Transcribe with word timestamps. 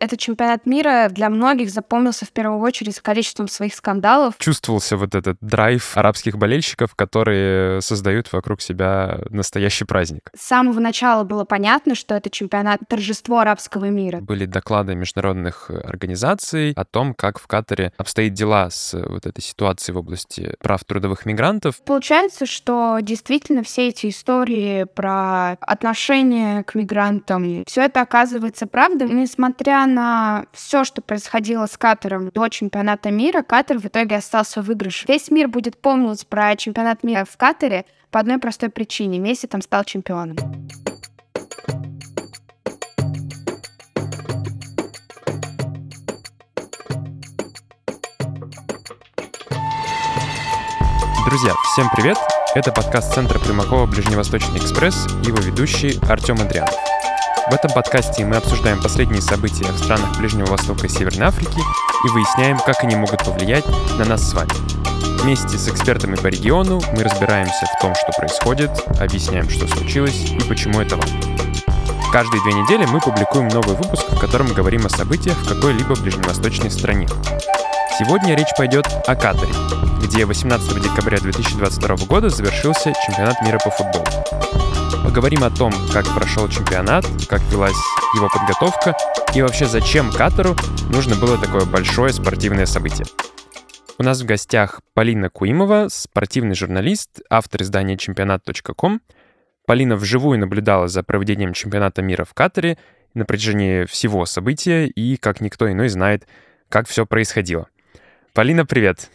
Этот 0.00 0.18
чемпионат 0.18 0.64
мира 0.64 1.08
для 1.10 1.28
многих 1.28 1.68
запомнился 1.68 2.24
в 2.24 2.32
первую 2.32 2.60
очередь 2.60 2.98
количеством 3.00 3.48
своих 3.48 3.74
скандалов. 3.74 4.34
Чувствовался 4.38 4.96
вот 4.96 5.14
этот 5.14 5.36
драйв 5.42 5.94
арабских 5.94 6.38
болельщиков, 6.38 6.94
которые 6.94 7.82
создают 7.82 8.32
вокруг 8.32 8.62
себя 8.62 9.20
настоящий 9.28 9.84
праздник. 9.84 10.30
С 10.34 10.46
самого 10.46 10.80
начала 10.80 11.24
было 11.24 11.44
понятно, 11.44 11.94
что 11.94 12.14
это 12.14 12.30
чемпионат 12.30 12.80
торжество 12.88 13.40
арабского 13.40 13.90
мира. 13.90 14.20
Были 14.22 14.46
доклады 14.46 14.94
международных 14.94 15.68
организаций 15.68 16.72
о 16.74 16.86
том, 16.86 17.12
как 17.12 17.38
в 17.38 17.46
Катаре 17.46 17.92
обстоят 17.98 18.32
дела 18.32 18.70
с 18.70 18.94
вот 18.94 19.26
этой 19.26 19.42
ситуацией 19.42 19.94
в 19.94 19.98
области 19.98 20.54
прав 20.60 20.82
трудовых 20.84 21.26
мигрантов. 21.26 21.82
Получается, 21.82 22.46
что 22.46 22.98
действительно 23.02 23.62
все 23.62 23.88
эти 23.88 24.08
истории 24.08 24.84
про 24.84 25.58
отношение 25.60 26.64
к 26.64 26.74
мигрантам, 26.74 27.64
все 27.66 27.82
это 27.82 28.00
оказывается 28.00 28.66
правдой. 28.66 29.10
Несмотря 29.10 29.84
на 29.94 30.46
все, 30.52 30.84
что 30.84 31.02
происходило 31.02 31.66
с 31.66 31.76
Катаром 31.76 32.30
до 32.30 32.48
чемпионата 32.48 33.10
мира, 33.10 33.42
Катар 33.42 33.78
в 33.78 33.86
итоге 33.86 34.16
остался 34.16 34.62
в 34.62 34.66
выигрыше. 34.66 35.06
Весь 35.08 35.30
мир 35.30 35.48
будет 35.48 35.80
помнить 35.80 36.26
про 36.26 36.56
чемпионат 36.56 37.02
мира 37.02 37.26
в 37.30 37.36
Катаре 37.36 37.84
по 38.10 38.20
одной 38.20 38.38
простой 38.38 38.70
причине. 38.70 39.18
Месси 39.18 39.46
там 39.46 39.62
стал 39.62 39.84
чемпионом. 39.84 40.36
Друзья, 51.26 51.52
всем 51.72 51.88
привет! 51.94 52.16
Это 52.56 52.72
подкаст 52.72 53.14
Центра 53.14 53.38
Примакова 53.38 53.86
«Ближневосточный 53.86 54.58
экспресс» 54.58 55.06
и 55.22 55.28
его 55.28 55.38
ведущий 55.38 56.00
Артем 56.08 56.40
Адрианов. 56.40 56.74
В 57.50 57.52
этом 57.52 57.72
подкасте 57.72 58.24
мы 58.24 58.36
обсуждаем 58.36 58.80
последние 58.80 59.20
события 59.20 59.64
в 59.64 59.76
странах 59.76 60.16
Ближнего 60.18 60.46
Востока 60.46 60.86
и 60.86 60.88
Северной 60.88 61.26
Африки 61.26 61.58
и 61.58 62.08
выясняем, 62.10 62.58
как 62.58 62.84
они 62.84 62.94
могут 62.94 63.24
повлиять 63.24 63.64
на 63.98 64.04
нас 64.04 64.22
с 64.22 64.32
вами. 64.34 64.52
Вместе 65.20 65.58
с 65.58 65.68
экспертами 65.68 66.14
по 66.14 66.28
региону 66.28 66.80
мы 66.92 67.02
разбираемся 67.02 67.66
в 67.66 67.82
том, 67.82 67.92
что 67.96 68.12
происходит, 68.16 68.70
объясняем, 69.00 69.50
что 69.50 69.66
случилось 69.66 70.30
и 70.30 70.40
почему 70.48 70.80
это 70.80 70.94
важно. 70.94 71.20
Каждые 72.12 72.40
две 72.44 72.52
недели 72.52 72.86
мы 72.86 73.00
публикуем 73.00 73.48
новый 73.48 73.74
выпуск, 73.74 74.04
в 74.08 74.20
котором 74.20 74.46
говорим 74.54 74.86
о 74.86 74.88
событиях 74.88 75.36
в 75.36 75.48
какой-либо 75.48 75.96
ближневосточной 75.96 76.70
стране. 76.70 77.08
Сегодня 77.98 78.36
речь 78.36 78.54
пойдет 78.56 78.86
о 79.08 79.16
Катаре, 79.16 79.52
где 80.04 80.24
18 80.24 80.80
декабря 80.80 81.18
2022 81.18 82.06
года 82.06 82.30
завершился 82.30 82.92
чемпионат 83.04 83.42
мира 83.42 83.58
по 83.58 83.70
футболу. 83.70 84.06
Поговорим 85.10 85.42
о 85.42 85.50
том, 85.50 85.72
как 85.92 86.06
прошел 86.14 86.48
чемпионат, 86.48 87.04
как 87.28 87.42
велась 87.50 87.74
его 88.14 88.28
подготовка 88.28 88.94
и 89.34 89.42
вообще 89.42 89.66
зачем 89.66 90.12
Катару 90.12 90.54
нужно 90.88 91.16
было 91.16 91.36
такое 91.36 91.64
большое 91.64 92.12
спортивное 92.12 92.64
событие. 92.64 93.04
У 93.98 94.04
нас 94.04 94.22
в 94.22 94.24
гостях 94.24 94.80
Полина 94.94 95.28
Куимова, 95.28 95.88
спортивный 95.90 96.54
журналист, 96.54 97.22
автор 97.28 97.62
издания 97.62 97.96
чемпионат.ком. 97.96 99.00
Полина 99.66 99.96
вживую 99.96 100.38
наблюдала 100.38 100.86
за 100.86 101.02
проведением 101.02 101.54
чемпионата 101.54 102.02
мира 102.02 102.24
в 102.24 102.32
Катаре 102.32 102.78
на 103.12 103.24
протяжении 103.24 103.86
всего 103.86 104.26
события 104.26 104.86
и, 104.86 105.16
как 105.16 105.40
никто 105.40 105.68
иной, 105.72 105.88
знает, 105.88 106.28
как 106.68 106.86
все 106.86 107.04
происходило. 107.04 107.66
Полина, 108.32 108.64
привет! 108.64 109.10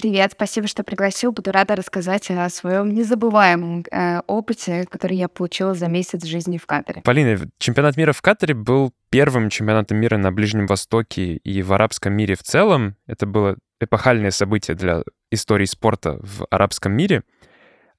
Привет, 0.00 0.32
спасибо, 0.32 0.66
что 0.66 0.82
пригласил. 0.82 1.30
Буду 1.30 1.52
рада 1.52 1.76
рассказать 1.76 2.30
о 2.30 2.48
своем 2.48 2.94
незабываемом 2.94 3.84
э, 3.90 4.20
опыте, 4.26 4.86
который 4.90 5.18
я 5.18 5.28
получила 5.28 5.74
за 5.74 5.88
месяц 5.88 6.24
жизни 6.24 6.56
в 6.56 6.64
Катаре. 6.64 7.02
Полина, 7.02 7.38
чемпионат 7.58 7.98
мира 7.98 8.12
в 8.12 8.22
Катаре 8.22 8.54
был 8.54 8.94
первым 9.10 9.50
чемпионатом 9.50 9.98
мира 9.98 10.16
на 10.16 10.32
Ближнем 10.32 10.66
Востоке 10.66 11.34
и 11.36 11.60
в 11.60 11.70
арабском 11.74 12.14
мире 12.14 12.34
в 12.34 12.42
целом. 12.42 12.96
Это 13.06 13.26
было 13.26 13.58
эпохальное 13.78 14.30
событие 14.30 14.74
для 14.74 15.02
истории 15.30 15.66
спорта 15.66 16.18
в 16.22 16.46
арабском 16.48 16.92
мире. 16.92 17.22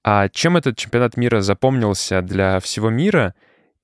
А 0.03 0.27
чем 0.29 0.57
этот 0.57 0.77
чемпионат 0.77 1.17
мира 1.17 1.41
запомнился 1.41 2.23
для 2.23 2.59
всего 2.61 2.89
мира 2.89 3.35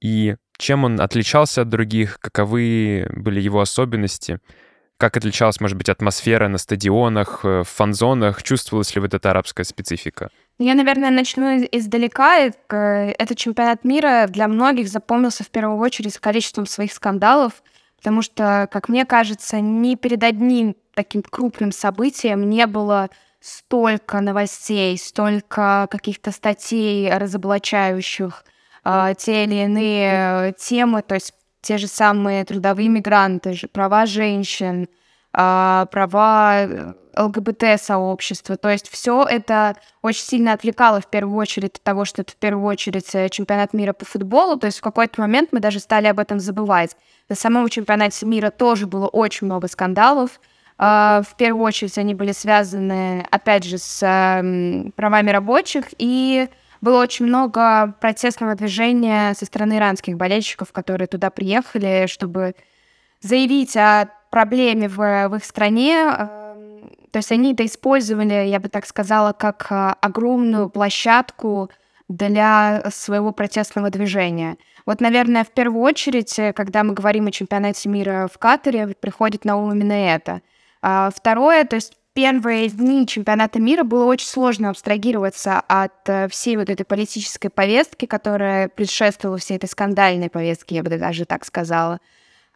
и 0.02 0.38
чем 0.58 0.86
он 0.86 1.00
отличался 1.00 1.62
от 1.62 1.70
других, 1.70 2.20
каковы 2.20 3.08
были 3.16 3.40
его 3.40 3.62
особенности— 3.62 4.40
как 4.98 5.16
отличалась, 5.16 5.60
может 5.62 5.78
быть, 5.78 5.90
атмосфера 5.90 6.48
на 6.48 6.58
стадионах, 6.58 7.42
э, 7.44 7.64
в 7.64 7.70
фан-зонах? 7.70 8.42
Чувствовалась 8.44 8.94
ли 8.96 9.02
вот 9.02 9.14
эта 9.14 9.30
арабская 9.30 9.64
специфика? 9.64 10.30
Я, 10.60 10.74
наверное, 10.74 11.12
начну 11.12 11.58
издалека. 11.72 12.52
Этот 12.70 13.38
чемпионат 13.38 13.84
мира 13.84 14.26
для 14.28 14.48
многих 14.48 14.88
запомнился 14.88 15.44
в 15.44 15.50
первую 15.50 15.78
очередь 15.78 16.18
количеством 16.18 16.66
своих 16.66 16.92
скандалов, 16.92 17.62
потому 17.98 18.24
что, 18.24 18.68
как 18.72 18.90
мне 18.90 19.06
кажется, 19.06 19.62
ни 19.62 19.94
перед 19.96 20.24
одним 20.24 20.76
таким 20.96 21.22
крупным 21.22 21.72
событием 21.72 22.50
не 22.50 22.66
было 22.66 23.10
столько 23.40 24.20
новостей, 24.20 24.98
столько 24.98 25.88
каких-то 25.92 26.32
статей 26.32 27.16
разоблачающих 27.16 28.44
э, 28.84 29.14
те 29.16 29.44
или 29.44 29.64
иные 29.64 30.54
темы. 30.58 31.04
То 31.04 31.14
есть 31.14 31.34
те 31.68 31.78
же 31.78 31.88
самые 31.88 32.46
трудовые 32.46 32.88
мигранты, 32.88 33.54
права 33.74 34.06
женщин, 34.06 34.88
а, 35.34 35.86
права 35.92 36.62
э, 36.62 36.94
ЛГБТ-сообщества. 37.18 38.56
То 38.56 38.70
есть 38.70 38.90
все 38.90 39.26
это 39.30 39.76
очень 40.02 40.24
сильно 40.24 40.54
отвлекало 40.54 41.02
в 41.02 41.10
первую 41.10 41.36
очередь 41.36 41.76
от 41.76 41.84
того, 41.84 42.06
что 42.06 42.22
это 42.22 42.32
в 42.32 42.38
первую 42.38 42.66
очередь 42.66 43.14
э, 43.14 43.28
чемпионат 43.28 43.74
мира 43.74 43.92
по 43.92 44.06
футболу. 44.06 44.58
То 44.58 44.68
есть 44.68 44.78
в 44.78 44.82
какой-то 44.82 45.20
момент 45.20 45.50
мы 45.52 45.60
даже 45.60 45.82
стали 45.82 46.08
об 46.08 46.20
этом 46.20 46.40
забывать. 46.40 46.96
На 47.28 47.36
самом 47.36 47.68
чемпионате 47.68 48.26
мира 48.26 48.50
тоже 48.50 48.88
было 48.88 49.08
очень 49.08 49.48
много 49.48 49.68
скандалов. 49.68 50.40
А, 50.78 51.22
в 51.30 51.36
первую 51.36 51.66
очередь 51.66 51.98
они 51.98 52.16
были 52.16 52.32
связаны, 52.32 53.28
опять 53.30 53.66
же, 53.66 53.78
с 53.78 54.02
эм, 54.02 54.94
правами 54.96 55.32
рабочих 55.32 55.88
и 55.98 56.48
было 56.82 57.02
очень 57.02 57.26
много 57.26 57.96
протестного 58.00 58.56
движения 58.56 59.34
со 59.34 59.46
стороны 59.46 59.78
иранских 59.78 60.18
болельщиков, 60.18 60.72
которые 60.72 61.08
туда 61.08 61.30
приехали, 61.30 62.06
чтобы 62.08 62.56
заявить 63.22 63.76
о 63.78 64.10
проблеме 64.30 64.88
в, 64.88 64.98
в 65.30 65.36
их 65.36 65.44
стране. 65.44 65.96
Эм, 65.96 66.92
то 67.12 67.18
есть 67.18 67.32
они 67.32 67.54
это 67.54 67.66
использовали, 67.66 68.48
я 68.48 68.60
бы 68.60 68.70
так 68.70 68.86
сказала, 68.86 69.34
как 69.34 69.68
э, 69.70 69.94
огромную 70.02 70.70
площадку 70.70 71.70
для 72.08 72.84
своего 72.92 73.32
протестного 73.32 73.90
движения. 73.90 74.58
Вот, 74.86 75.02
наверное, 75.02 75.44
в 75.44 75.50
первую 75.50 75.82
очередь, 75.82 76.38
э, 76.40 76.54
когда 76.54 76.84
мы 76.84 76.94
говорим 76.94 77.28
о 77.28 77.32
чемпионате 77.32 77.90
мира 77.90 78.30
в 78.32 78.38
Катаре, 78.38 78.96
приходит 79.00 79.46
на 79.46 79.58
ум 79.58 79.74
именно 79.74 79.94
это. 79.94 80.42
А 80.82 81.10
второе, 81.14 81.64
то 81.66 81.76
есть 81.76 81.98
первые 82.18 82.68
дни 82.70 83.06
чемпионата 83.06 83.60
мира 83.60 83.84
было 83.84 84.06
очень 84.06 84.26
сложно 84.26 84.72
абстрагироваться 84.72 85.60
от 85.60 86.10
э, 86.10 86.28
всей 86.30 86.58
вот 86.58 86.68
этой 86.68 86.84
политической 86.84 87.50
повестки, 87.50 88.08
которая 88.08 88.70
предшествовала 88.70 89.38
всей 89.38 89.58
этой 89.58 89.70
скандальной 89.70 90.28
повестке, 90.28 90.78
я 90.78 90.84
бы 90.84 90.90
даже 90.90 91.26
так 91.26 91.46
сказала. 91.46 92.00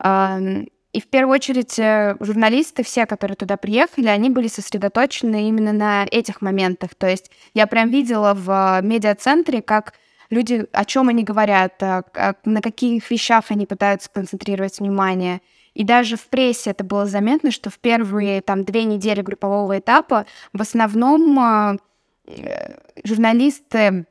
И 0.03 0.99
в 0.99 1.07
первую 1.11 1.35
очередь 1.35 1.77
э, 1.77 2.15
журналисты, 2.19 2.83
все, 2.83 3.05
которые 3.05 3.35
туда 3.35 3.55
приехали, 3.55 4.07
они 4.07 4.31
были 4.31 4.47
сосредоточены 4.47 5.47
именно 5.47 5.73
на 5.73 6.07
этих 6.09 6.41
моментах. 6.41 6.95
То 6.95 7.07
есть 7.07 7.29
я 7.53 7.67
прям 7.67 7.91
видела 7.91 8.33
в 8.33 8.81
медиацентре, 8.81 9.61
как 9.61 9.93
люди, 10.31 10.65
о 10.71 10.85
чем 10.85 11.09
они 11.09 11.23
говорят, 11.23 11.83
э, 11.83 12.01
на 12.45 12.61
каких 12.61 13.11
вещах 13.11 13.45
они 13.49 13.67
пытаются 13.67 14.09
концентрировать 14.09 14.79
внимание. 14.79 15.39
И 15.73 15.83
даже 15.83 16.17
в 16.17 16.27
прессе 16.27 16.71
это 16.71 16.83
было 16.83 17.05
заметно, 17.05 17.51
что 17.51 17.69
в 17.69 17.79
первые 17.79 18.41
там 18.41 18.63
две 18.63 18.83
недели 18.83 19.21
группового 19.21 19.79
этапа 19.79 20.25
в 20.53 20.61
основном 20.61 21.39
а, 21.39 21.77
э, 22.27 22.77
журналисты 23.03 24.05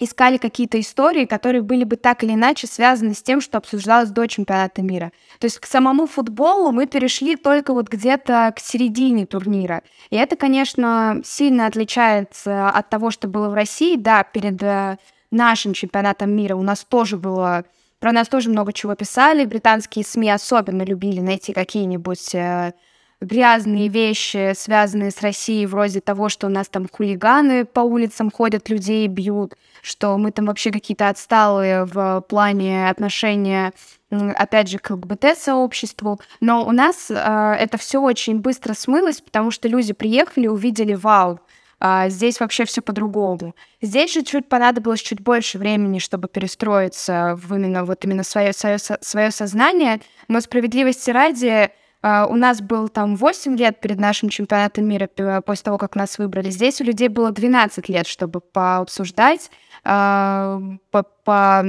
искали 0.00 0.36
какие-то 0.36 0.78
истории, 0.80 1.24
которые 1.24 1.62
были 1.62 1.84
бы 1.84 1.96
так 1.96 2.22
или 2.22 2.32
иначе 2.32 2.66
связаны 2.66 3.14
с 3.14 3.22
тем, 3.22 3.40
что 3.40 3.58
обсуждалось 3.58 4.10
до 4.10 4.26
чемпионата 4.26 4.82
мира. 4.82 5.12
То 5.38 5.46
есть 5.46 5.58
к 5.58 5.66
самому 5.66 6.06
футболу 6.06 6.70
мы 6.70 6.86
перешли 6.86 7.36
только 7.36 7.72
вот 7.72 7.88
где-то 7.88 8.52
к 8.54 8.60
середине 8.60 9.26
турнира. 9.26 9.82
И 10.10 10.16
это, 10.16 10.36
конечно, 10.36 11.20
сильно 11.24 11.66
отличается 11.66 12.68
от 12.68 12.88
того, 12.88 13.10
что 13.10 13.28
было 13.28 13.48
в 13.48 13.54
России. 13.54 13.96
Да, 13.96 14.22
перед 14.22 14.62
э, 14.62 14.98
нашим 15.30 15.72
чемпионатом 15.72 16.30
мира 16.30 16.54
у 16.54 16.62
нас 16.62 16.84
тоже 16.84 17.16
было 17.16 17.64
про 18.00 18.12
нас 18.12 18.28
тоже 18.28 18.50
много 18.50 18.72
чего 18.72 18.94
писали. 18.94 19.44
Британские 19.44 20.04
СМИ 20.04 20.30
особенно 20.30 20.82
любили 20.82 21.20
найти 21.20 21.52
какие-нибудь 21.52 22.34
э, 22.34 22.72
грязные 23.20 23.88
вещи, 23.88 24.52
связанные 24.54 25.10
с 25.10 25.20
Россией, 25.20 25.66
вроде 25.66 26.00
того, 26.00 26.28
что 26.28 26.46
у 26.46 26.50
нас 26.50 26.68
там 26.68 26.86
хулиганы 26.88 27.64
по 27.64 27.80
улицам 27.80 28.30
ходят, 28.30 28.68
людей 28.68 29.06
бьют, 29.08 29.54
что 29.82 30.16
мы 30.16 30.30
там 30.30 30.46
вообще 30.46 30.70
какие-то 30.70 31.08
отсталые 31.08 31.84
в 31.84 32.24
плане 32.28 32.88
отношения, 32.88 33.72
опять 34.10 34.68
же, 34.68 34.78
к 34.78 34.90
ЛГБТ-сообществу. 34.90 36.20
Но 36.40 36.64
у 36.64 36.70
нас 36.70 37.10
э, 37.10 37.14
это 37.14 37.78
все 37.78 38.00
очень 38.00 38.38
быстро 38.38 38.74
смылось, 38.74 39.20
потому 39.20 39.50
что 39.50 39.66
люди 39.66 39.92
приехали, 39.92 40.46
увидели, 40.46 40.94
вау, 40.94 41.40
А 41.80 42.08
здесь 42.08 42.40
вообще 42.40 42.64
все 42.64 42.82
по-другому. 42.82 43.54
Здесь 43.80 44.12
же 44.12 44.22
чуть 44.22 44.48
понадобилось 44.48 45.00
чуть 45.00 45.20
больше 45.20 45.58
времени, 45.58 46.00
чтобы 46.00 46.28
перестроиться 46.28 47.38
в 47.40 47.54
именно 47.54 47.84
вот 47.84 48.04
именно 48.04 48.24
свое, 48.24 48.52
свое, 48.52 48.78
свое 48.78 49.30
сознание. 49.30 50.00
Но 50.26 50.40
справедливости 50.40 51.10
ради, 51.10 51.70
а, 52.02 52.26
у 52.26 52.34
нас 52.34 52.60
было 52.60 52.88
там 52.88 53.14
8 53.14 53.56
лет 53.56 53.80
перед 53.80 53.98
нашим 53.98 54.28
чемпионатом 54.28 54.86
мира, 54.86 55.08
после 55.44 55.64
того, 55.64 55.78
как 55.78 55.94
нас 55.94 56.18
выбрали. 56.18 56.50
Здесь 56.50 56.80
у 56.80 56.84
людей 56.84 57.08
было 57.08 57.30
12 57.30 57.88
лет, 57.88 58.06
чтобы 58.06 58.40
пообсуждать, 58.40 59.50
а, 59.84 60.60
по, 60.90 61.02
по 61.02 61.64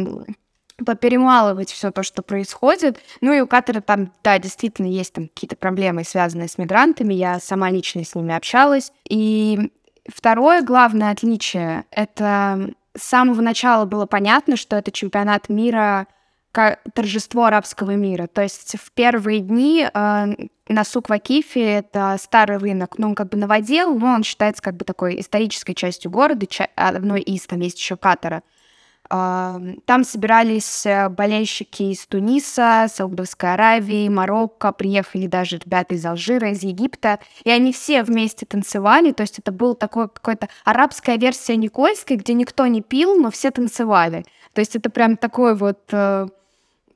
поперемалывать 0.85 1.71
все 1.71 1.91
то, 1.91 2.03
что 2.03 2.21
происходит. 2.21 2.99
Ну 3.21 3.33
и 3.33 3.41
у 3.41 3.47
Катара 3.47 3.81
там, 3.81 4.13
да, 4.23 4.39
действительно 4.39 4.87
есть 4.87 5.13
там 5.13 5.27
какие-то 5.27 5.55
проблемы, 5.55 6.03
связанные 6.03 6.47
с 6.47 6.57
мигрантами. 6.57 7.13
Я 7.13 7.39
сама 7.39 7.69
лично 7.69 8.03
с 8.03 8.15
ними 8.15 8.33
общалась. 8.33 8.91
И 9.07 9.71
второе 10.13 10.61
главное 10.61 11.11
отличие— 11.11 11.85
это 11.91 12.71
с 12.95 13.03
самого 13.03 13.41
начала 13.41 13.85
было 13.85 14.05
понятно, 14.05 14.57
что 14.57 14.75
это 14.75 14.91
чемпионат 14.91 15.49
мира 15.49 16.07
торжество 16.93 17.45
арабского 17.45 17.91
мира. 17.91 18.27
То 18.27 18.41
есть 18.41 18.75
в 18.81 18.91
первые 18.91 19.39
дни 19.39 19.85
э, 19.85 20.25
на 20.67 20.83
сук 20.83 21.09
Вакифе, 21.09 21.61
это 21.61 22.17
старый 22.19 22.57
рынок, 22.57 22.97
ну, 22.97 23.09
он 23.09 23.15
как 23.15 23.29
бы 23.29 23.37
новодел, 23.37 23.97
но 23.97 24.15
он 24.15 24.23
считается 24.23 24.61
как 24.61 24.75
бы 24.75 24.83
такой 24.83 25.19
исторической 25.19 25.73
частью 25.73 26.11
города, 26.11 26.45
одной 26.75 27.21
из, 27.21 27.45
там 27.45 27.59
есть 27.59 27.79
еще 27.79 27.97
Катара. 27.97 28.41
Там 29.09 30.03
собирались 30.03 30.85
э, 30.85 31.09
болельщики 31.09 31.81
из 31.81 32.05
Туниса, 32.05 32.85
Саудовской 32.93 33.53
Аравии, 33.55 34.07
Марокко, 34.07 34.71
приехали 34.71 35.25
даже 35.25 35.57
ребята 35.57 35.95
из 35.95 36.05
Алжира, 36.05 36.51
из 36.51 36.61
Египта, 36.61 37.19
и 37.43 37.49
они 37.49 37.73
все 37.73 38.03
вместе 38.03 38.45
танцевали, 38.45 39.11
то 39.11 39.21
есть 39.21 39.39
это 39.39 39.51
была 39.51 39.73
такой 39.73 40.09
какой-то 40.09 40.47
арабская 40.63 41.17
версия 41.17 41.55
Никольской, 41.55 42.17
где 42.17 42.33
никто 42.33 42.67
не 42.67 42.83
пил, 42.83 43.15
но 43.15 43.31
все 43.31 43.49
танцевали. 43.49 44.25
То 44.53 44.59
есть 44.59 44.75
это 44.75 44.91
прям 44.91 45.17
такое 45.17 45.55
вот... 45.55 45.79
Э, 45.91 46.27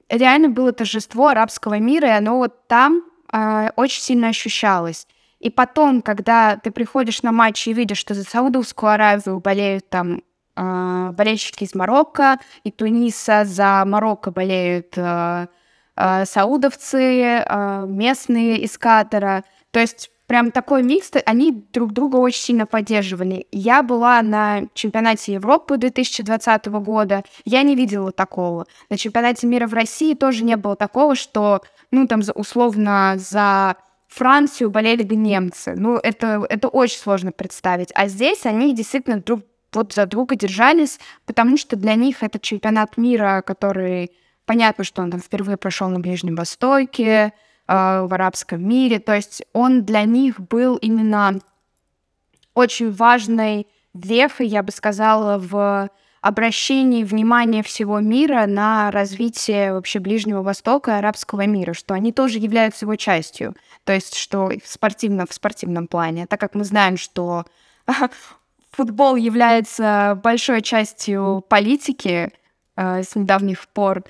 реально 0.07 0.49
было 0.49 0.71
торжество 0.71 1.29
арабского 1.29 1.79
мира, 1.79 2.09
и 2.09 2.11
оно 2.11 2.37
вот 2.37 2.67
там 2.67 3.01
э, 3.31 3.69
очень 3.75 4.03
сильно 4.03 4.27
ощущалось. 4.27 5.07
И 5.39 5.49
потом, 5.49 6.03
когда 6.03 6.57
ты 6.57 6.69
приходишь 6.69 7.23
на 7.23 7.31
матч 7.31 7.67
и 7.67 7.73
видишь, 7.73 7.97
что 7.97 8.13
за 8.13 8.23
Саудовскую 8.23 8.91
Аравию 8.91 9.39
болеют 9.39 9.89
там 9.89 10.21
болельщики 10.55 11.63
из 11.63 11.75
Марокко 11.75 12.39
и 12.63 12.71
Туниса. 12.71 13.43
За 13.45 13.83
Марокко 13.85 14.31
болеют 14.31 14.93
э, 14.97 15.47
э, 15.95 16.25
саудовцы, 16.25 17.23
э, 17.23 17.85
местные 17.87 18.57
из 18.59 18.77
Катара. 18.77 19.43
То 19.71 19.79
есть 19.79 20.11
прям 20.27 20.51
такой 20.51 20.83
микс, 20.83 21.11
они 21.25 21.65
друг 21.73 21.93
друга 21.93 22.17
очень 22.17 22.41
сильно 22.41 22.65
поддерживали. 22.65 23.47
Я 23.51 23.83
была 23.83 24.21
на 24.21 24.63
чемпионате 24.73 25.33
Европы 25.33 25.77
2020 25.77 26.65
года, 26.67 27.23
я 27.45 27.63
не 27.63 27.75
видела 27.75 28.11
такого. 28.11 28.65
На 28.89 28.97
чемпионате 28.97 29.47
мира 29.47 29.67
в 29.67 29.73
России 29.73 30.13
тоже 30.13 30.43
не 30.43 30.55
было 30.55 30.75
такого, 30.75 31.15
что, 31.15 31.61
ну, 31.91 32.07
там, 32.07 32.21
условно, 32.35 33.15
за 33.17 33.75
Францию 34.07 34.69
болели 34.69 35.03
бы 35.03 35.15
немцы. 35.15 35.73
Ну, 35.75 35.95
это, 35.97 36.45
это 36.49 36.67
очень 36.67 36.99
сложно 36.99 37.31
представить. 37.31 37.89
А 37.95 38.07
здесь 38.07 38.45
они 38.45 38.73
действительно 38.75 39.21
друг 39.21 39.41
вот 39.75 39.93
за 39.93 40.05
друга 40.05 40.35
держались, 40.35 40.99
потому 41.25 41.57
что 41.57 41.75
для 41.75 41.95
них 41.95 42.23
это 42.23 42.39
чемпионат 42.39 42.97
мира, 42.97 43.43
который 43.45 44.11
понятно, 44.45 44.83
что 44.83 45.01
он 45.01 45.11
там 45.11 45.19
впервые 45.19 45.57
прошел 45.57 45.89
на 45.89 45.99
Ближнем 45.99 46.35
Востоке, 46.35 47.11
э, 47.11 47.31
в 47.67 48.13
арабском 48.13 48.67
мире, 48.67 48.99
то 48.99 49.13
есть 49.13 49.43
он 49.53 49.83
для 49.83 50.03
них 50.03 50.39
был 50.39 50.75
именно 50.77 51.39
очень 52.53 52.91
важной 52.91 53.67
вехой, 53.93 54.47
я 54.47 54.63
бы 54.63 54.71
сказала, 54.71 55.37
в 55.37 55.89
обращении 56.23 57.03
внимания 57.03 57.63
всего 57.63 57.99
мира 57.99 58.45
на 58.47 58.91
развитие 58.91 59.73
вообще 59.73 59.99
Ближнего 59.99 60.41
Востока 60.41 60.91
и 60.91 60.93
арабского 60.95 61.45
мира, 61.45 61.73
что 61.73 61.93
они 61.93 62.13
тоже 62.13 62.39
являются 62.39 62.85
его 62.85 62.95
частью. 62.95 63.55
То 63.83 63.91
есть, 63.91 64.15
что 64.15 64.49
в 64.63 64.67
спортивном, 64.67 65.27
в 65.27 65.33
спортивном 65.33 65.87
плане, 65.87 66.25
так 66.25 66.39
как 66.39 66.55
мы 66.55 66.63
знаем, 66.63 66.95
что 66.95 67.45
футбол 68.75 69.15
является 69.15 70.19
большой 70.23 70.61
частью 70.61 71.43
политики 71.47 72.31
э, 72.75 73.03
с 73.03 73.15
недавних 73.15 73.67
пор, 73.69 74.03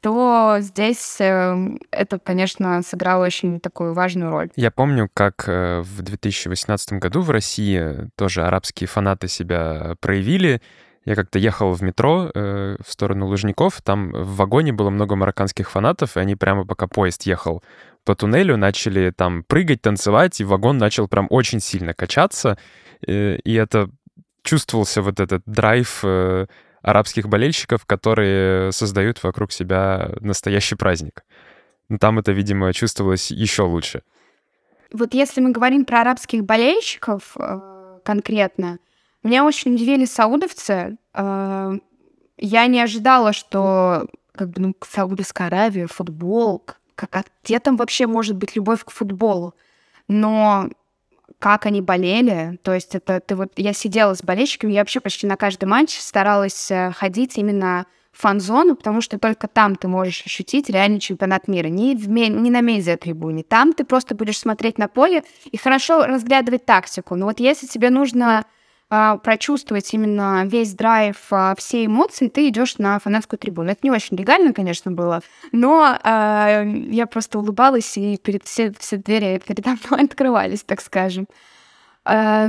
то 0.00 0.56
здесь 0.60 1.20
э, 1.20 1.56
это, 1.90 2.18
конечно, 2.18 2.82
сыграло 2.82 3.24
очень 3.24 3.60
такую 3.60 3.94
важную 3.94 4.30
роль. 4.30 4.50
Я 4.54 4.70
помню, 4.70 5.08
как 5.12 5.48
э, 5.48 5.80
в 5.80 6.02
2018 6.02 6.94
году 6.94 7.20
в 7.20 7.30
России 7.30 8.08
тоже 8.16 8.44
арабские 8.44 8.86
фанаты 8.86 9.28
себя 9.28 9.96
проявили. 10.00 10.60
Я 11.04 11.14
как-то 11.14 11.38
ехал 11.38 11.72
в 11.72 11.82
метро 11.82 12.30
э, 12.34 12.76
в 12.84 12.92
сторону 12.92 13.26
Лужников, 13.26 13.80
там 13.82 14.12
в 14.12 14.36
вагоне 14.36 14.72
было 14.72 14.90
много 14.90 15.16
марокканских 15.16 15.70
фанатов, 15.70 16.16
и 16.16 16.20
они 16.20 16.36
прямо 16.36 16.66
пока 16.66 16.86
поезд 16.86 17.22
ехал 17.22 17.62
по 18.04 18.14
туннелю, 18.14 18.56
начали 18.56 19.10
там 19.10 19.42
прыгать, 19.42 19.82
танцевать, 19.82 20.40
и 20.40 20.44
вагон 20.44 20.78
начал 20.78 21.08
прям 21.08 21.26
очень 21.30 21.60
сильно 21.60 21.94
качаться. 21.94 22.58
Э, 23.06 23.36
и 23.36 23.54
это 23.54 23.90
чувствовался 24.42 25.02
вот 25.02 25.20
этот 25.20 25.42
драйв 25.46 26.00
э, 26.02 26.46
арабских 26.82 27.28
болельщиков, 27.28 27.84
которые 27.86 28.72
создают 28.72 29.22
вокруг 29.22 29.52
себя 29.52 30.12
настоящий 30.20 30.76
праздник. 30.76 31.24
Но 31.88 31.98
там 31.98 32.18
это, 32.18 32.32
видимо, 32.32 32.72
чувствовалось 32.72 33.30
еще 33.30 33.62
лучше. 33.62 34.02
Вот 34.92 35.14
если 35.14 35.40
мы 35.40 35.50
говорим 35.50 35.84
про 35.84 36.00
арабских 36.00 36.44
болельщиков 36.44 37.36
э, 37.38 37.98
конкретно, 38.04 38.78
меня 39.22 39.44
очень 39.44 39.74
удивили 39.74 40.04
саудовцы. 40.04 40.96
Э, 41.14 41.78
я 42.38 42.66
не 42.66 42.80
ожидала, 42.80 43.32
что 43.32 44.06
как 44.32 44.50
бы, 44.50 44.60
ну, 44.60 44.74
Саудовская 44.88 45.48
Аравия, 45.48 45.86
футбол, 45.88 46.64
как, 46.94 47.14
а 47.14 47.24
где 47.42 47.58
там 47.58 47.76
вообще 47.76 48.06
может 48.06 48.36
быть 48.36 48.56
любовь 48.56 48.84
к 48.84 48.90
футболу? 48.90 49.54
Но 50.06 50.70
как 51.38 51.66
они 51.66 51.80
болели. 51.80 52.58
То 52.62 52.74
есть 52.74 52.94
это 52.94 53.20
ты 53.20 53.36
вот 53.36 53.52
я 53.56 53.72
сидела 53.72 54.14
с 54.14 54.22
болельщиками, 54.22 54.72
я 54.72 54.80
вообще 54.80 55.00
почти 55.00 55.26
на 55.26 55.36
каждый 55.36 55.66
матч 55.66 55.98
старалась 55.98 56.70
э, 56.70 56.92
ходить 56.92 57.38
именно 57.38 57.86
в 58.12 58.20
фан-зону, 58.20 58.74
потому 58.74 59.00
что 59.00 59.18
только 59.18 59.46
там 59.46 59.76
ты 59.76 59.86
можешь 59.86 60.24
ощутить 60.26 60.68
реальный 60.68 60.98
чемпионат 60.98 61.46
мира. 61.46 61.68
Не, 61.68 61.94
в, 61.94 62.08
не 62.08 62.50
на 62.50 62.60
медиа-трибуне. 62.60 63.44
Там 63.44 63.72
ты 63.72 63.84
просто 63.84 64.14
будешь 64.14 64.38
смотреть 64.38 64.78
на 64.78 64.88
поле 64.88 65.22
и 65.44 65.56
хорошо 65.56 66.04
разглядывать 66.04 66.64
тактику. 66.64 67.14
Но 67.14 67.26
вот 67.26 67.38
если 67.38 67.66
тебе 67.66 67.90
нужно 67.90 68.44
прочувствовать 68.88 69.92
именно 69.92 70.44
весь 70.46 70.72
драйв, 70.72 71.16
а, 71.30 71.54
все 71.56 71.84
эмоции, 71.84 72.28
ты 72.28 72.48
идешь 72.48 72.78
на 72.78 72.98
фанатскую 72.98 73.38
трибуну. 73.38 73.70
Это 73.70 73.80
не 73.82 73.90
очень 73.90 74.16
легально, 74.16 74.54
конечно, 74.54 74.90
было, 74.90 75.20
но 75.52 75.98
а, 76.02 76.62
я 76.64 77.06
просто 77.06 77.38
улыбалась, 77.38 77.98
и 77.98 78.16
перед 78.16 78.44
все, 78.44 78.72
все 78.78 78.96
двери 78.96 79.42
передо 79.46 79.70
мной 79.70 80.04
открывались, 80.04 80.62
так 80.62 80.80
скажем. 80.80 81.28
А, 82.04 82.48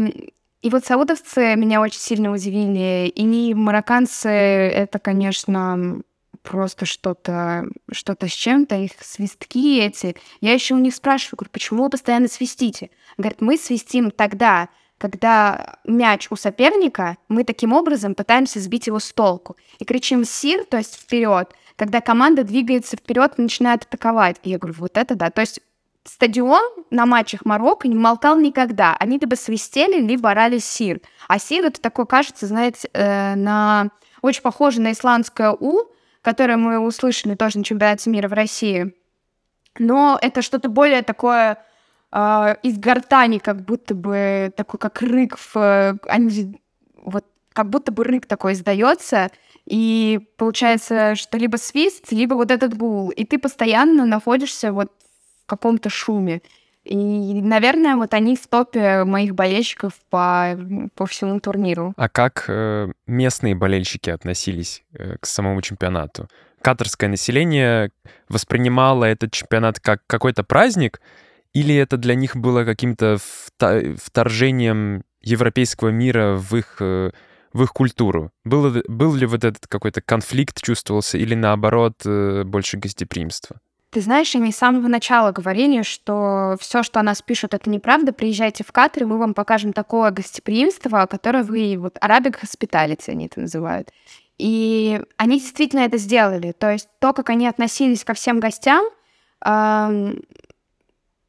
и 0.62 0.70
вот 0.70 0.86
саудовцы 0.86 1.56
меня 1.56 1.82
очень 1.82 2.00
сильно 2.00 2.32
удивили, 2.32 3.08
и 3.08 3.54
марокканцы— 3.54 4.30
это, 4.30 5.00
конечно, 5.00 6.02
просто 6.42 6.86
что-то 6.86 7.66
что-то 7.92 8.28
с 8.28 8.32
чем-то, 8.32 8.76
их 8.76 8.92
свистки 9.02 9.80
эти. 9.80 10.16
Я 10.42 10.54
еще 10.54 10.76
у 10.76 10.80
них 10.80 10.96
спрашиваю, 10.96 11.38
говорю, 11.38 11.52
почему 11.52 11.84
вы 11.84 11.90
постоянно 11.90 12.28
свистите? 12.28 12.90
Говорят, 13.18 13.42
мы 13.42 13.58
свистим 13.58 14.12
тогда, 14.12 14.70
когда 15.00 15.78
мяч 15.86 16.28
у 16.30 16.36
соперника, 16.36 17.18
мы 17.30 17.44
таким 17.44 17.74
образом 17.74 18.14
пытаемся 18.14 18.60
сбить 18.60 18.88
его 18.88 19.00
с 19.00 19.12
толку. 19.12 19.56
И 19.80 19.86
кричим 19.86 20.26
«сир», 20.26 20.66
то 20.66 20.78
есть 20.78 20.96
вперед, 20.96 21.52
когда 21.76 22.02
команда 22.02 22.44
двигается 22.44 22.98
вперед 22.98 23.34
и 23.38 23.42
начинает 23.42 23.84
атаковать. 23.84 24.36
И 24.44 24.50
я 24.52 24.60
говорю, 24.60 24.76
вот 24.78 24.98
это 24.98 25.16
да. 25.16 25.32
То 25.32 25.42
есть 25.42 25.62
стадион 26.04 26.62
на 26.92 27.06
матчах 27.06 27.46
Марокко 27.46 27.88
не 27.88 27.96
молкал 27.96 28.38
никогда. 28.38 28.96
Они 29.00 29.18
либо 29.18 29.36
свистели, 29.36 30.02
либо 30.02 30.32
орали 30.32 30.60
«сир». 30.60 31.00
А 31.28 31.40
«сир»— 31.40 31.66
это 31.68 31.80
такое, 31.80 32.06
кажется, 32.06 32.46
знаете, 32.46 32.90
э, 32.94 33.36
на... 33.36 33.92
очень 34.22 34.42
похоже 34.42 34.82
на 34.82 34.92
исландское 34.92 35.52
«у», 35.52 35.86
которое 36.22 36.58
мы 36.58 36.80
услышали 36.80 37.36
тоже 37.36 37.60
на 37.60 37.64
чемпионате 37.64 38.10
мира 38.10 38.28
в 38.28 38.34
России. 38.34 38.94
Но 39.78 40.20
это 40.22 40.42
что-то 40.42 40.68
более 40.68 41.04
такое 41.04 41.64
э, 42.12 42.56
из 42.64 42.78
гортани, 42.78 43.40
как 43.40 43.64
будто 43.64 43.96
бы 43.96 44.52
такой, 44.56 44.80
как 44.80 45.02
рык. 45.02 45.38
Они, 45.54 46.62
вот 46.96 47.26
как 47.54 47.70
будто 47.70 47.92
бы 47.92 48.04
рык 48.04 48.26
такой 48.26 48.54
издается, 48.54 49.30
и 49.66 50.20
получается, 50.38 51.16
что 51.16 51.38
либо 51.38 51.58
свист, 51.58 52.12
либо 52.12 52.34
вот 52.36 52.52
этот 52.52 52.76
гул, 52.76 53.10
и 53.10 53.26
ты 53.26 53.38
постоянно 53.38 54.06
находишься 54.06 54.72
вот 54.72 54.92
в 55.44 55.50
каком-то 55.50 55.90
шуме. 55.90 56.42
И, 56.86 56.96
наверное, 57.42 57.96
вот 57.98 58.14
они 58.14 58.36
в 58.36 58.48
топе 58.48 59.04
моих 59.04 59.36
болельщиков 59.36 59.94
по, 60.10 60.58
по 60.96 61.06
всему 61.06 61.40
турниру. 61.40 61.94
А 61.98 62.10
как 62.10 62.46
э, 62.48 62.92
местные 63.06 63.54
болельщики 63.54 64.10
относились 64.10 64.84
э, 64.94 65.18
к 65.20 65.26
самому 65.26 65.62
чемпионату? 65.62 66.28
Катарское 66.62 67.10
население 67.10 67.92
воспринимало 68.28 69.06
этот 69.06 69.32
чемпионат 69.32 69.80
как 69.80 70.02
какой-то 70.08 70.44
праздник, 70.44 71.00
или 71.54 71.76
это 71.76 71.98
для 71.98 72.16
них 72.16 72.36
было 72.36 72.64
каким-то 72.64 73.18
вторжением 73.98 75.04
европейского 75.22 75.90
мира 75.90 76.36
в 76.36 76.56
их 76.56 76.78
э, 76.80 77.12
в 77.54 77.64
их 77.64 77.74
культуру? 77.74 78.32
Был, 78.44 78.84
был 78.88 79.16
ли 79.16 79.26
вот 79.26 79.44
этот 79.44 79.68
какой-то 79.68 80.02
конфликт 80.02 80.62
чувствовался 80.62 81.18
или 81.18 81.36
наоборот 81.36 82.02
э, 82.06 82.44
больше 82.44 82.78
гостеприимства? 82.78 83.60
Ты 83.92 84.02
знаешь, 84.02 84.36
они 84.36 84.52
с 84.52 84.58
самого 84.58 84.88
начала 84.88 85.32
говорили, 85.32 85.82
что 85.82 86.56
все, 86.60 86.84
что 86.84 87.00
о 87.00 87.04
нас 87.04 87.24
пишут, 87.24 87.56
это 87.56 87.72
неправда. 87.72 88.14
Приезжайте 88.14 88.64
в 88.64 88.72
Катар, 88.72 89.04
и 89.04 89.06
мы 89.06 89.18
вам 89.18 89.34
покажем 89.34 89.74
такое 89.74 90.12
гостеприимство, 90.12 91.08
которое 91.08 91.44
вы... 91.44 91.76
Вот 91.80 91.98
Arabic 91.98 92.36
Hospitality 92.44 93.10
они 93.10 93.26
это 93.26 93.40
называют. 93.40 93.90
И 94.38 95.02
они 95.18 95.40
действительно 95.40 95.82
это 95.82 95.98
сделали. 95.98 96.52
То 96.52 96.72
есть 96.72 96.88
то, 97.00 97.14
как 97.14 97.32
они 97.32 97.48
относились 97.48 98.04
ко 98.04 98.14
всем 98.14 98.40
гостям, 98.40 98.86
э, 99.44 100.14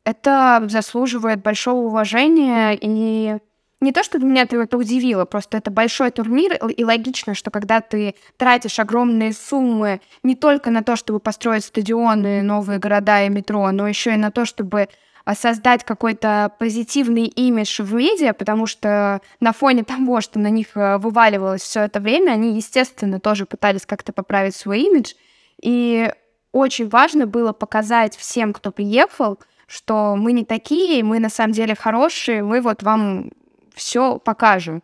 это 0.05 0.65
заслуживает 0.69 1.43
большого 1.43 1.87
уважения. 1.87 2.79
И 2.81 3.37
не 3.81 3.93
то, 3.93 4.03
что 4.03 4.19
меня 4.19 4.43
это 4.43 4.77
удивило, 4.77 5.25
просто 5.25 5.57
это 5.57 5.71
большой 5.71 6.11
турнир, 6.11 6.55
и 6.55 6.85
логично, 6.85 7.35
что 7.35 7.51
когда 7.51 7.81
ты 7.81 8.15
тратишь 8.37 8.79
огромные 8.79 9.33
суммы 9.33 10.01
не 10.23 10.35
только 10.35 10.71
на 10.71 10.83
то, 10.83 10.97
чтобы 10.97 11.19
построить 11.19 11.65
стадионы, 11.65 12.43
новые 12.43 12.79
города 12.79 13.25
и 13.25 13.29
метро, 13.29 13.71
но 13.71 13.89
еще 13.89 14.15
и 14.15 14.19
на 14.19 14.31
то, 14.31 14.45
чтобы 14.45 14.89
а, 15.25 15.35
создать 15.35 15.85
какой-то 15.85 16.53
позитивный 16.59 17.27
имидж 17.27 17.83
в 17.83 17.95
медиа, 17.95 18.33
потому 18.33 18.67
что 18.67 19.21
на 19.41 19.53
фоне 19.53 19.85
того, 19.85 20.21
что 20.21 20.39
на 20.39 20.51
них 20.51 20.69
а, 20.75 20.99
вываливалось 20.99 21.63
все 21.63 21.81
это 21.81 22.01
время, 22.01 22.33
они, 22.33 22.57
естественно, 22.57 23.21
тоже 23.21 23.47
пытались 23.47 23.87
как-то 23.87 24.13
поправить 24.13 24.57
свой 24.57 24.81
имидж. 24.81 25.15
И 25.63 26.13
очень 26.53 26.89
важно 26.89 27.27
было 27.27 27.53
показать 27.53 28.17
всем, 28.17 28.53
кто 28.53 28.73
приехал, 28.73 29.39
что 29.71 30.17
мы 30.17 30.33
не 30.33 30.45
такие, 30.45 31.05
мы 31.05 31.21
на 31.21 31.29
самом 31.29 31.53
деле 31.53 31.77
хорошие, 31.77 32.43
мы 32.43 32.61
вот 32.61 32.83
вам 32.83 33.31
все 33.73 34.19
покажем. 34.19 34.83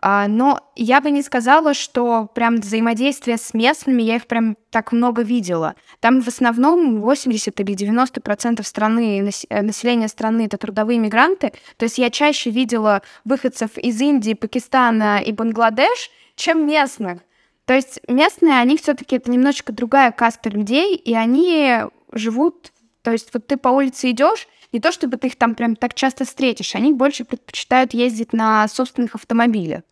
А, 0.00 0.28
но 0.28 0.60
я 0.76 1.00
бы 1.00 1.10
не 1.10 1.22
сказала, 1.22 1.74
что 1.74 2.28
прям 2.32 2.60
взаимодействие 2.60 3.36
с 3.36 3.52
местными, 3.52 4.00
я 4.02 4.16
их 4.16 4.28
прям 4.28 4.56
так 4.70 4.92
много 4.92 5.22
видела. 5.22 5.74
Там 5.98 6.20
в 6.20 6.28
основном 6.28 7.00
80 7.00 7.58
или 7.60 7.74
90 7.74 8.20
процентов 8.20 8.66
страны, 8.68 9.28
э, 9.48 9.62
населения 9.62 10.08
страны— 10.08 10.42
это 10.46 10.56
трудовые 10.56 11.00
мигранты. 11.00 11.52
То 11.76 11.84
есть 11.84 11.98
я 11.98 12.08
чаще 12.10 12.50
видела 12.50 13.02
выходцев 13.24 13.76
из 13.76 14.00
Индии, 14.00 14.34
Пакистана 14.34 15.20
и 15.20 15.32
Бангладеш, 15.32 16.10
чем 16.36 16.64
местных. 16.64 17.22
То 17.64 17.74
есть 17.74 18.00
местные, 18.06 18.60
они 18.60 18.76
все 18.76 18.94
таки 18.94 19.16
это 19.16 19.30
немножечко 19.32 19.72
другая 19.72 20.12
каста 20.12 20.48
людей, 20.48 20.94
и 20.94 21.12
они 21.12 21.80
живут... 22.12 22.72
То 23.02 23.12
есть 23.12 23.32
вот 23.34 23.46
ты 23.46 23.56
по 23.56 23.68
улице 23.68 24.10
идешь, 24.10 24.48
не 24.72 24.80
то 24.80 24.92
чтобы 24.92 25.16
ты 25.16 25.26
их 25.26 25.36
там 25.36 25.54
прям 25.54 25.76
так 25.76 25.94
часто 25.94 26.24
встретишь, 26.24 26.74
они 26.74 26.92
больше 26.92 27.24
предпочитают 27.24 27.94
ездить 27.94 28.32
на 28.32 28.66
собственных 28.68 29.14
автомобилях. 29.14 29.82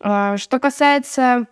А, 0.00 0.36
что 0.36 0.58
касается 0.58 1.46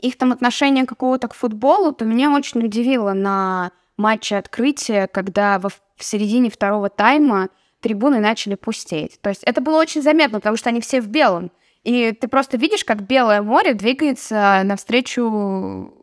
их 0.00 0.16
там 0.16 0.32
отношения 0.32 0.84
какого-то 0.84 1.28
к 1.28 1.34
футболу, 1.34 1.92
то 1.92 2.04
меня 2.04 2.30
очень 2.30 2.64
удивило 2.64 3.12
на 3.12 3.72
матче 3.96 4.36
открытия, 4.36 5.06
когда 5.06 5.58
в, 5.58 5.68
в 5.96 6.04
середине 6.04 6.50
второго 6.50 6.88
тайма 6.90 7.48
трибуны 7.80 8.20
начали 8.20 8.54
пустеть. 8.54 9.20
То 9.20 9.28
есть 9.30 9.42
это 9.44 9.60
было 9.60 9.78
очень 9.78 10.02
заметно, 10.02 10.40
потому 10.40 10.56
что 10.56 10.70
они 10.70 10.80
все 10.80 11.00
в 11.00 11.08
белом. 11.08 11.50
И 11.84 12.10
ты 12.12 12.26
просто 12.26 12.56
видишь, 12.56 12.84
как 12.84 13.02
Белое 13.02 13.42
море 13.42 13.72
двигается 13.72 14.62
навстречу 14.64 15.94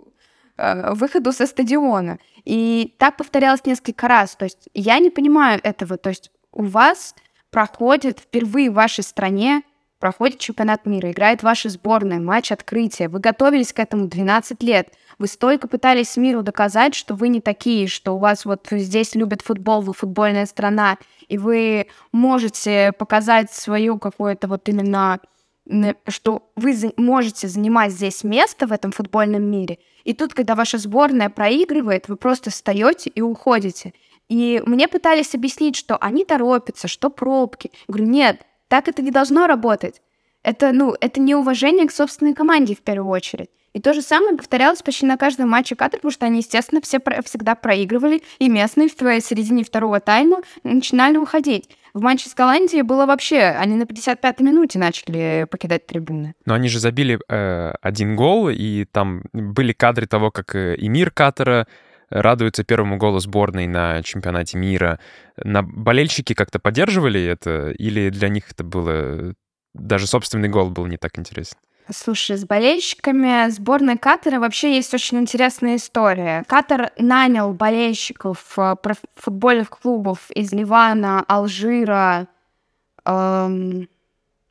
выходу 0.58 1.32
со 1.32 1.48
стадиона. 1.48 2.20
И 2.46 2.96
так 3.00 3.18
повторялось 3.18 3.66
несколько 3.66 4.08
раз. 4.08 4.36
То 4.36 4.46
есть 4.46 4.70
я 4.74 5.00
не 5.00 5.10
понимаю 5.10 5.60
этого. 5.64 5.98
То 5.98 6.10
есть 6.10 6.32
у 6.52 6.64
вас 6.64 7.16
проходит 7.50 8.20
впервые 8.20 8.70
в 8.70 8.76
вашей 8.76 9.04
стране 9.04 9.64
проходит 10.04 10.40
чемпионат 10.40 10.86
мира, 10.86 11.12
играет 11.12 11.44
ваша 11.44 11.70
сборная, 11.70 12.20
матч 12.20 12.52
открытия. 12.52 13.08
Вы 13.08 13.20
готовились 13.20 13.72
к 13.72 13.80
этому 13.80 14.08
12 14.08 14.62
лет. 14.62 14.90
Вы 15.18 15.28
столько 15.28 15.70
пытались 15.70 16.18
миру 16.18 16.44
доказать, 16.44 16.94
что 16.94 17.16
вы 17.16 17.30
не 17.30 17.40
такие, 17.40 17.88
что 17.88 18.12
у 18.12 18.18
вас 18.18 18.44
вот 18.44 18.68
здесь 18.70 19.16
любят 19.16 19.42
футбол, 19.42 19.80
вы 19.80 19.94
футбольная 19.94 20.46
страна, 20.46 20.98
и 21.30 21.38
вы 21.38 21.88
можете 22.12 22.92
показать 22.92 23.54
свою 23.54 23.98
какое-то 23.98 24.50
вот 24.50 24.68
именно 24.68 25.22
что 26.10 26.52
вы 26.58 26.76
можете 26.98 27.48
занимать 27.48 27.94
здесь 27.94 28.26
место 28.26 28.68
в 28.68 28.74
этом 28.74 28.92
футбольном 28.92 29.44
мире. 29.44 29.80
И 30.04 30.14
тут, 30.14 30.34
когда 30.34 30.56
ваша 30.56 30.78
сборная 30.78 31.30
проигрывает, 31.30 32.08
вы 32.08 32.18
просто 32.18 32.50
встаете 32.50 33.10
и 33.10 33.22
уходите. 33.22 33.94
И 34.30 34.62
мне 34.66 34.88
пытались 34.88 35.36
объяснить, 35.36 35.76
что 35.76 35.98
они 35.98 36.26
торопятся, 36.26 36.88
что 36.88 37.10
пробки. 37.10 37.72
Я 37.88 37.94
говорю, 37.94 38.10
нет, 38.10 38.42
так 38.68 38.88
это 38.88 39.02
не 39.02 39.12
должно 39.12 39.48
работать. 39.48 40.02
Это, 40.44 40.72
ну, 40.74 40.96
это 41.00 41.22
неуважение 41.22 41.88
к 41.88 41.92
собственной 41.92 42.34
команде 42.34 42.76
в 42.76 42.82
первую 42.82 43.10
очередь. 43.10 43.50
И 43.74 43.82
то 43.82 43.94
же 43.94 44.02
самое 44.02 44.38
повторялось 44.38 44.84
почти 44.84 45.06
на 45.06 45.18
каждом 45.18 45.50
матче 45.50 45.76
Катар, 45.76 46.00
потому 46.00 46.12
что 46.12 46.26
они, 46.26 46.40
естественно, 46.40 46.80
все 46.82 47.00
про- 47.00 47.24
всегда 47.24 47.56
проигрывали, 47.56 48.22
и 48.38 48.48
местные 48.48 48.88
в 48.88 48.96
твоей 48.96 49.20
середине 49.20 49.64
второго 49.64 50.00
тайма 50.00 50.42
начинали 50.64 51.18
уходить. 51.18 51.70
В 51.94 52.02
матче 52.02 52.28
с 52.28 52.34
Голландией 52.34 52.82
было 52.82 53.06
вообще, 53.06 53.40
они 53.40 53.76
на 53.76 53.84
55-й 53.84 54.44
минуте 54.44 54.80
начали 54.80 55.46
покидать 55.50 55.86
трибуны. 55.86 56.34
Но 56.46 56.56
они 56.56 56.68
же 56.68 56.80
забили 56.80 57.20
э, 57.30 57.74
один 57.82 58.16
гол, 58.16 58.50
и 58.50 58.86
там 58.86 59.22
были 59.32 59.74
кадры 59.74 60.08
того, 60.08 60.32
как 60.32 60.56
э, 60.56 60.76
Эмир 60.80 61.12
Катара 61.12 61.68
радуется 62.10 62.64
первому 62.64 62.98
голу 62.98 63.20
сборной 63.20 63.68
на 63.68 64.02
чемпионате 64.02 64.58
мира. 64.58 65.00
На 65.38 65.62
болельщики 65.62 66.34
как-то 66.34 66.60
поддерживали 66.60 67.24
это, 67.24 67.70
или 67.72 68.10
для 68.10 68.30
них 68.30 68.52
это 68.52 68.64
было... 68.64 69.36
Даже 69.76 70.08
собственный 70.08 70.50
гол 70.50 70.70
был 70.70 70.88
не 70.88 70.98
так 70.98 71.18
интересен? 71.18 71.58
Слушай, 71.90 72.38
с 72.38 72.46
болельщиками 72.46 73.50
сборной 73.50 73.98
Катара 73.98 74.40
вообще 74.40 74.76
есть 74.76 74.94
очень 74.94 75.20
интересная 75.20 75.76
история. 75.76 76.46
Катар 76.48 76.92
нанял 76.98 77.54
болельщиков 77.54 78.58
э, 78.58 78.76
футбольных 79.16 79.70
клубов 79.70 80.32
из 80.32 80.54
Ливана, 80.54 81.26
Алжира, 81.28 82.28
эм, 83.06 83.90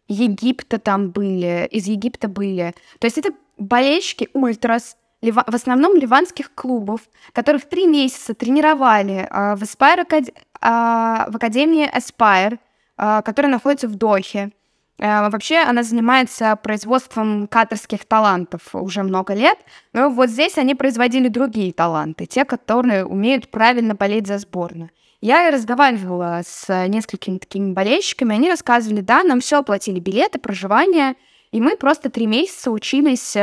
Египта 0.09 0.79
там 0.79 1.11
были, 1.11 1.67
из 1.71 1.87
Египта 1.87 2.29
были. 2.29 2.75
То 2.99 3.07
есть 3.07 3.19
это 3.19 3.31
болельщики 3.57 4.29
ультрас, 4.35 4.97
в 5.23 5.55
основном 5.55 5.97
ливанских 5.97 6.53
клубов, 6.55 7.01
которых 7.33 7.69
три 7.69 7.87
месяца 7.87 8.35
тренировали 8.35 9.27
э, 9.31 9.55
в, 9.55 9.63
Aspire, 9.63 10.05
э, 10.11 10.27
в 10.61 11.37
Академии 11.37 11.91
Aspire, 11.97 12.59
э, 12.99 13.23
которая 13.25 13.51
находится 13.51 13.89
в 13.89 13.95
Дохе. 13.95 14.53
Вообще 14.99 15.59
она 15.59 15.83
занимается 15.83 16.55
производством 16.57 17.49
каторских 17.49 18.05
талантов 18.05 18.75
уже 18.75 19.03
много 19.03 19.35
лет, 19.35 19.59
но 19.93 20.11
вот 20.11 20.31
здесь 20.31 20.59
они 20.59 20.75
производили 20.75 21.29
другие 21.29 21.73
таланты, 21.73 22.27
те, 22.27 22.45
которые 22.45 23.05
умеют 23.05 23.51
правильно 23.51 23.95
болеть 23.95 24.29
за 24.29 24.39
сборную. 24.39 24.91
Я 25.21 25.51
разговаривала 25.51 26.43
с 26.45 26.87
несколькими 26.89 27.39
такими 27.39 27.73
болельщиками, 27.73 28.35
они 28.35 28.49
рассказывали, 28.49 29.01
да, 29.01 29.25
нам 29.25 29.41
все 29.41 29.59
оплатили 29.59 29.99
билеты, 29.99 30.39
проживание, 30.39 31.17
и 31.51 31.61
мы 31.61 31.77
просто 31.77 32.11
три 32.11 32.27
месяца 32.27 32.71
учились 32.71 33.37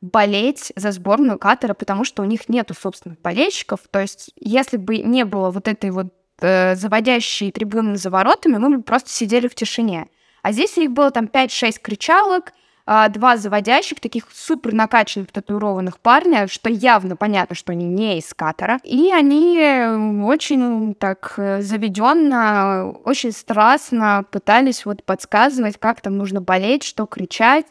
болеть 0.00 0.72
за 0.76 0.92
сборную 0.92 1.38
Катара, 1.38 1.74
потому 1.74 2.04
что 2.04 2.22
у 2.22 2.26
них 2.26 2.48
нету 2.48 2.74
собственных 2.74 3.20
болельщиков. 3.20 3.80
То 3.90 4.00
есть, 4.00 4.30
если 4.38 4.76
бы 4.76 4.98
не 4.98 5.24
было 5.24 5.50
вот 5.50 5.68
этой 5.68 5.90
вот 5.90 6.12
э, 6.40 6.76
заводящей 6.76 7.50
трибуны 7.50 7.96
за 7.96 8.10
воротами, 8.10 8.58
мы 8.58 8.76
бы 8.76 8.82
просто 8.82 9.10
сидели 9.10 9.48
в 9.48 9.54
тишине. 9.54 10.08
А 10.46 10.52
здесь 10.52 10.78
их 10.78 10.92
было 10.92 11.10
там 11.10 11.24
5-6 11.24 11.80
кричалок, 11.82 12.52
э, 12.86 13.08
два 13.08 13.36
заводящих, 13.36 13.98
таких 13.98 14.28
супер 14.32 14.74
накачанных, 14.74 15.32
татуированных 15.32 15.98
парня, 15.98 16.46
что 16.46 16.70
явно 16.70 17.16
понятно, 17.16 17.56
что 17.56 17.72
они 17.72 17.84
не 17.84 18.20
из 18.20 18.32
Катара. 18.32 18.78
И 18.84 19.10
они 19.12 20.22
очень 20.22 20.94
так 20.94 21.34
э, 21.36 21.62
заведенно, 21.62 22.92
очень 23.02 23.32
страстно 23.32 24.24
пытались 24.30 24.86
вот 24.86 25.02
подсказывать, 25.02 25.78
как 25.80 26.00
там 26.00 26.16
нужно 26.16 26.40
болеть, 26.40 26.84
что 26.84 27.06
кричать. 27.06 27.66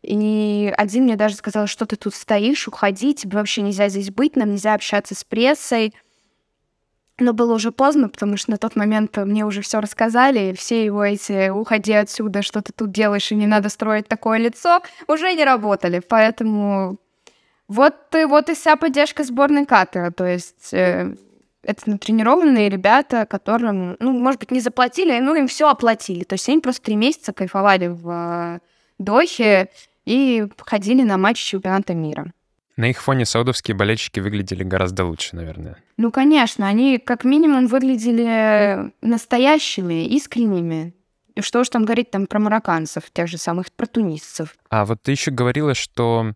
И 0.00 0.72
один 0.74 1.04
мне 1.04 1.16
даже 1.16 1.34
сказал, 1.34 1.66
что 1.66 1.84
ты 1.84 1.96
тут 1.96 2.14
стоишь, 2.14 2.66
уходи, 2.66 3.12
тебе 3.12 3.36
вообще 3.36 3.60
нельзя 3.60 3.90
здесь 3.90 4.10
быть, 4.10 4.36
нам 4.36 4.52
нельзя 4.52 4.72
общаться 4.72 5.14
с 5.14 5.22
прессой. 5.22 5.92
Но 7.18 7.32
было 7.32 7.54
уже 7.54 7.72
поздно, 7.72 8.08
потому 8.08 8.36
что 8.36 8.50
на 8.50 8.58
тот 8.58 8.76
момент 8.76 9.16
мне 9.16 9.46
уже 9.46 9.62
все 9.62 9.80
рассказали, 9.80 10.50
и 10.50 10.56
все 10.56 10.84
его 10.84 11.02
эти 11.04 11.48
«уходи 11.48 11.92
отсюда, 11.92 12.42
что 12.42 12.60
ты 12.60 12.72
тут 12.72 12.92
делаешь, 12.92 13.32
и 13.32 13.34
не 13.34 13.46
надо 13.46 13.70
строить 13.70 14.06
такое 14.06 14.38
лицо» 14.38 14.82
уже 15.08 15.32
не 15.32 15.44
работали. 15.44 16.00
Поэтому 16.06 16.98
вот, 17.68 17.94
вот 18.12 18.50
и 18.50 18.54
вся 18.54 18.76
поддержка 18.76 19.24
сборной 19.24 19.64
Катара. 19.64 20.10
То 20.10 20.26
есть 20.26 20.74
э, 20.74 21.14
это 21.62 21.90
натренированные 21.90 22.68
ребята, 22.68 23.24
которым, 23.24 23.96
ну, 23.98 24.12
может 24.12 24.40
быть, 24.40 24.50
не 24.50 24.60
заплатили, 24.60 25.18
но 25.18 25.34
им 25.34 25.48
все 25.48 25.70
оплатили. 25.70 26.24
То 26.24 26.34
есть 26.34 26.48
они 26.48 26.60
просто 26.60 26.82
три 26.82 26.96
месяца 26.96 27.32
кайфовали 27.32 27.86
в 27.86 28.10
э, 28.10 28.58
Дохе, 28.98 29.70
и 30.06 30.46
ходили 30.58 31.02
на 31.02 31.18
матч 31.18 31.38
чемпионата 31.38 31.92
мира. 31.92 32.32
На 32.76 32.90
их 32.90 33.00
фоне 33.00 33.24
саудовские 33.24 33.74
болельщики 33.74 34.20
выглядели 34.20 34.62
гораздо 34.62 35.04
лучше, 35.04 35.34
наверное. 35.34 35.78
Ну, 35.96 36.12
конечно, 36.12 36.66
они 36.66 36.98
как 36.98 37.24
минимум 37.24 37.68
выглядели 37.68 38.92
настоящими, 39.00 40.06
искренними. 40.06 40.94
И 41.34 41.40
что 41.40 41.60
уж 41.60 41.68
там 41.70 41.84
говорить 41.84 42.10
там 42.10 42.26
про 42.26 42.38
марокканцев, 42.38 43.04
тех 43.12 43.28
же 43.28 43.38
самых, 43.38 43.72
про 43.72 43.86
тунисцев. 43.86 44.54
А 44.68 44.84
вот 44.84 45.02
ты 45.02 45.12
еще 45.12 45.30
говорила, 45.30 45.74
что 45.74 46.32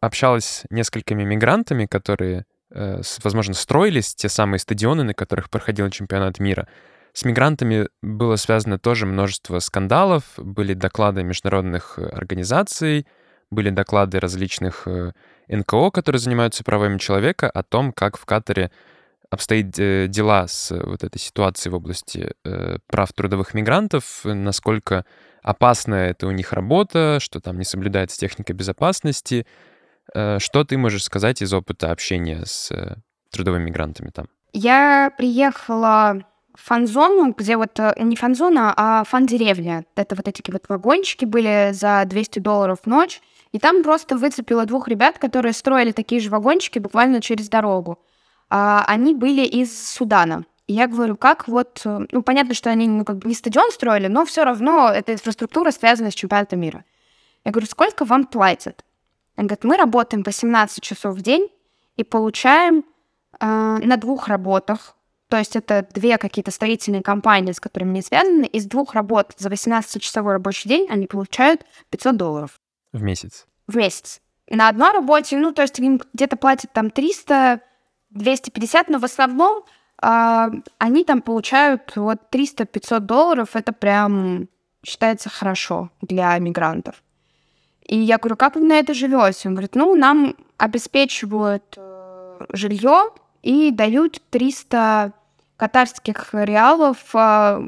общалась 0.00 0.44
с 0.44 0.64
несколькими 0.70 1.24
мигрантами, 1.24 1.86
которые, 1.86 2.44
э, 2.70 3.02
возможно, 3.22 3.54
строились, 3.54 4.14
те 4.14 4.28
самые 4.28 4.60
стадионы, 4.60 5.04
на 5.04 5.14
которых 5.14 5.50
проходил 5.50 5.90
чемпионат 5.90 6.38
мира. 6.38 6.68
С 7.12 7.24
мигрантами 7.24 7.88
было 8.02 8.36
связано 8.36 8.78
тоже 8.78 9.04
множество 9.04 9.58
скандалов, 9.58 10.24
были 10.36 10.74
доклады 10.74 11.22
международных 11.22 11.98
э, 11.98 12.06
организаций, 12.06 13.06
были 13.50 13.70
доклады 13.70 14.20
различных 14.20 14.86
э, 14.86 15.12
НКО, 15.50 15.90
которые 15.90 16.20
занимаются 16.20 16.64
правами 16.64 16.98
человека, 16.98 17.50
о 17.50 17.62
том, 17.62 17.92
как 17.92 18.16
в 18.16 18.24
Катаре 18.24 18.70
обстоит 19.30 19.70
дела 19.70 20.48
с 20.48 20.70
вот 20.70 21.04
этой 21.04 21.18
ситуацией 21.18 21.72
в 21.72 21.76
области 21.76 22.32
прав 22.88 23.12
трудовых 23.12 23.54
мигрантов, 23.54 24.22
насколько 24.24 25.04
опасная 25.42 26.10
это 26.10 26.26
у 26.26 26.30
них 26.30 26.52
работа, 26.52 27.18
что 27.20 27.40
там 27.40 27.58
не 27.58 27.64
соблюдается 27.64 28.18
техника 28.18 28.52
безопасности. 28.52 29.46
Э, 30.14 30.38
что 30.38 30.64
ты 30.64 30.76
можешь 30.76 31.04
сказать 31.04 31.42
из 31.42 31.52
опыта 31.52 31.90
общения 31.90 32.42
с 32.44 32.70
э, 32.70 32.96
трудовыми 33.30 33.64
мигрантами 33.64 34.10
там? 34.10 34.26
Я 34.52 35.12
приехала 35.16 36.22
в 36.54 36.62
фан-зону, 36.62 37.34
где 37.36 37.56
вот 37.56 37.78
э, 37.78 37.94
не 37.98 38.16
фан-зона, 38.16 38.74
а 38.76 39.04
фан-деревня. 39.04 39.84
Это 39.96 40.14
вот 40.16 40.26
эти 40.28 40.50
вот 40.50 40.64
вагончики 40.68 41.24
были 41.24 41.70
за 41.72 42.02
200 42.06 42.40
долларов 42.40 42.80
в 42.82 42.86
ночь. 42.86 43.20
И 43.52 43.58
там 43.58 43.82
просто 43.82 44.16
выцепила 44.16 44.64
двух 44.64 44.88
ребят, 44.88 45.18
которые 45.18 45.52
строили 45.52 45.92
такие 45.92 46.20
же 46.20 46.30
вагончики 46.30 46.78
буквально 46.78 47.20
через 47.20 47.48
дорогу. 47.48 47.98
А, 48.48 48.84
они 48.86 49.14
были 49.14 49.44
из 49.44 49.88
Судана. 49.90 50.44
И 50.66 50.72
я 50.72 50.86
говорю, 50.86 51.16
как 51.16 51.48
вот, 51.48 51.82
э, 51.84 52.06
ну, 52.12 52.22
понятно, 52.22 52.54
что 52.54 52.70
они 52.70 52.86
ну, 52.86 53.04
как 53.04 53.18
бы 53.18 53.28
не 53.28 53.34
стадион 53.34 53.72
строили, 53.72 54.06
но 54.06 54.24
все 54.24 54.44
равно 54.44 54.88
эта 54.88 55.12
инфраструктура 55.12 55.72
связана 55.72 56.12
с 56.12 56.14
чемпионатом 56.14 56.60
мира. 56.60 56.84
Я 57.44 57.50
говорю, 57.50 57.66
сколько 57.66 58.04
вам 58.04 58.24
платят? 58.24 58.84
Он 59.36 59.48
говорит, 59.48 59.64
мы 59.64 59.76
работаем 59.76 60.22
18 60.22 60.80
часов 60.80 61.16
в 61.16 61.22
день 61.22 61.48
и 61.96 62.04
получаем 62.04 62.84
э, 63.40 63.46
на 63.46 63.96
двух 63.96 64.28
работах, 64.28 64.94
то 65.28 65.38
есть 65.38 65.56
это 65.56 65.88
две 65.92 66.18
какие-то 66.18 66.52
строительные 66.52 67.02
компании, 67.02 67.52
с 67.52 67.60
которыми 67.60 67.94
не 67.94 68.02
связаны, 68.02 68.44
из 68.44 68.66
двух 68.66 68.94
работ 68.94 69.32
за 69.38 69.48
18-часовой 69.48 70.34
рабочий 70.34 70.68
день 70.68 70.86
они 70.88 71.06
получают 71.06 71.64
500 71.90 72.16
долларов. 72.16 72.59
В 72.92 73.02
месяц? 73.02 73.46
В 73.66 73.76
месяц. 73.76 74.20
На 74.48 74.68
одной 74.68 74.92
работе, 74.92 75.36
ну, 75.38 75.52
то 75.52 75.62
есть 75.62 75.78
им 75.78 76.00
где-то 76.12 76.36
платят 76.36 76.72
там 76.72 76.90
300, 76.90 77.60
250, 78.10 78.88
но 78.88 78.98
в 78.98 79.04
основном 79.04 79.64
а, 80.02 80.50
они 80.78 81.04
там 81.04 81.22
получают 81.22 81.94
вот 81.94 82.18
300-500 82.32 83.00
долларов, 83.00 83.54
это 83.54 83.72
прям 83.72 84.48
считается 84.84 85.28
хорошо 85.28 85.90
для 86.00 86.36
мигрантов. 86.38 87.02
И 87.86 87.98
я 87.98 88.18
говорю, 88.18 88.36
как 88.36 88.54
вы 88.54 88.62
на 88.62 88.78
это 88.78 88.94
живете? 88.94 89.48
Он 89.48 89.54
говорит, 89.54 89.74
ну, 89.74 89.94
нам 89.94 90.36
обеспечивают 90.56 91.74
э, 91.76 92.46
жилье 92.52 93.10
и 93.42 93.70
дают 93.72 94.22
300 94.30 95.12
катарских 95.56 96.28
реалов 96.32 96.98
э, 97.14 97.18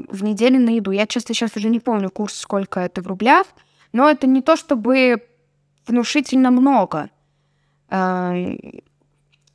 в 0.07 0.23
неделю 0.23 0.59
на 0.59 0.69
еду. 0.69 0.91
Я, 0.91 1.07
честно, 1.07 1.35
сейчас 1.35 1.55
уже 1.55 1.69
не 1.69 1.79
помню 1.79 2.09
курс, 2.09 2.35
сколько 2.35 2.79
это 2.79 3.01
в 3.01 3.07
рублях, 3.07 3.47
но 3.93 4.09
это 4.09 4.27
не 4.27 4.41
то 4.41 4.55
чтобы 4.55 5.23
внушительно 5.87 6.51
много, 6.51 7.09
э, 7.89 8.55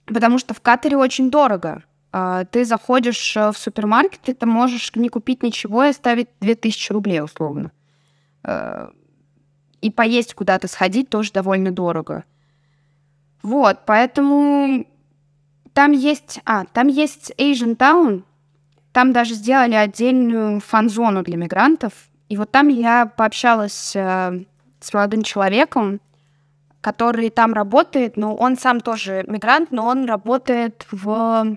потому 0.06 0.38
что 0.38 0.54
в 0.54 0.60
Катаре 0.60 0.96
очень 0.96 1.30
дорого. 1.30 1.84
А, 2.10 2.44
ты 2.46 2.64
заходишь 2.64 3.36
э, 3.36 3.52
в 3.52 3.58
супермаркет, 3.58 4.28
и 4.28 4.34
ты 4.34 4.46
можешь 4.46 4.94
не 4.94 5.10
купить 5.10 5.42
ничего 5.42 5.84
и 5.84 5.90
оставить 5.90 6.28
2000 6.40 6.92
рублей 6.92 7.20
условно. 7.20 7.70
Э, 8.44 8.88
и 9.82 9.90
поесть 9.90 10.34
куда-то 10.34 10.68
сходить 10.68 11.10
тоже 11.10 11.32
довольно 11.32 11.70
дорого. 11.70 12.24
Вот, 13.42 13.80
поэтому 13.86 14.86
там 15.72 15.92
есть... 15.92 16.40
А, 16.44 16.64
там 16.64 16.88
есть 16.88 17.32
Asian 17.38 17.76
Town, 17.76 18.24
там 18.92 19.12
даже 19.12 19.34
сделали 19.34 19.74
отдельную 19.74 20.60
фан-зону 20.60 21.22
для 21.22 21.36
мигрантов. 21.36 21.92
И 22.28 22.36
вот 22.36 22.50
там 22.50 22.68
я 22.68 23.06
пообщалась 23.06 23.96
э, 23.96 24.40
с 24.80 24.92
молодым 24.92 25.22
человеком, 25.22 26.00
который 26.80 27.30
там 27.30 27.54
работает, 27.54 28.16
но 28.16 28.34
он 28.34 28.56
сам 28.56 28.80
тоже 28.80 29.24
мигрант, 29.26 29.72
но 29.72 29.86
он 29.86 30.04
работает 30.04 30.86
в 30.90 31.56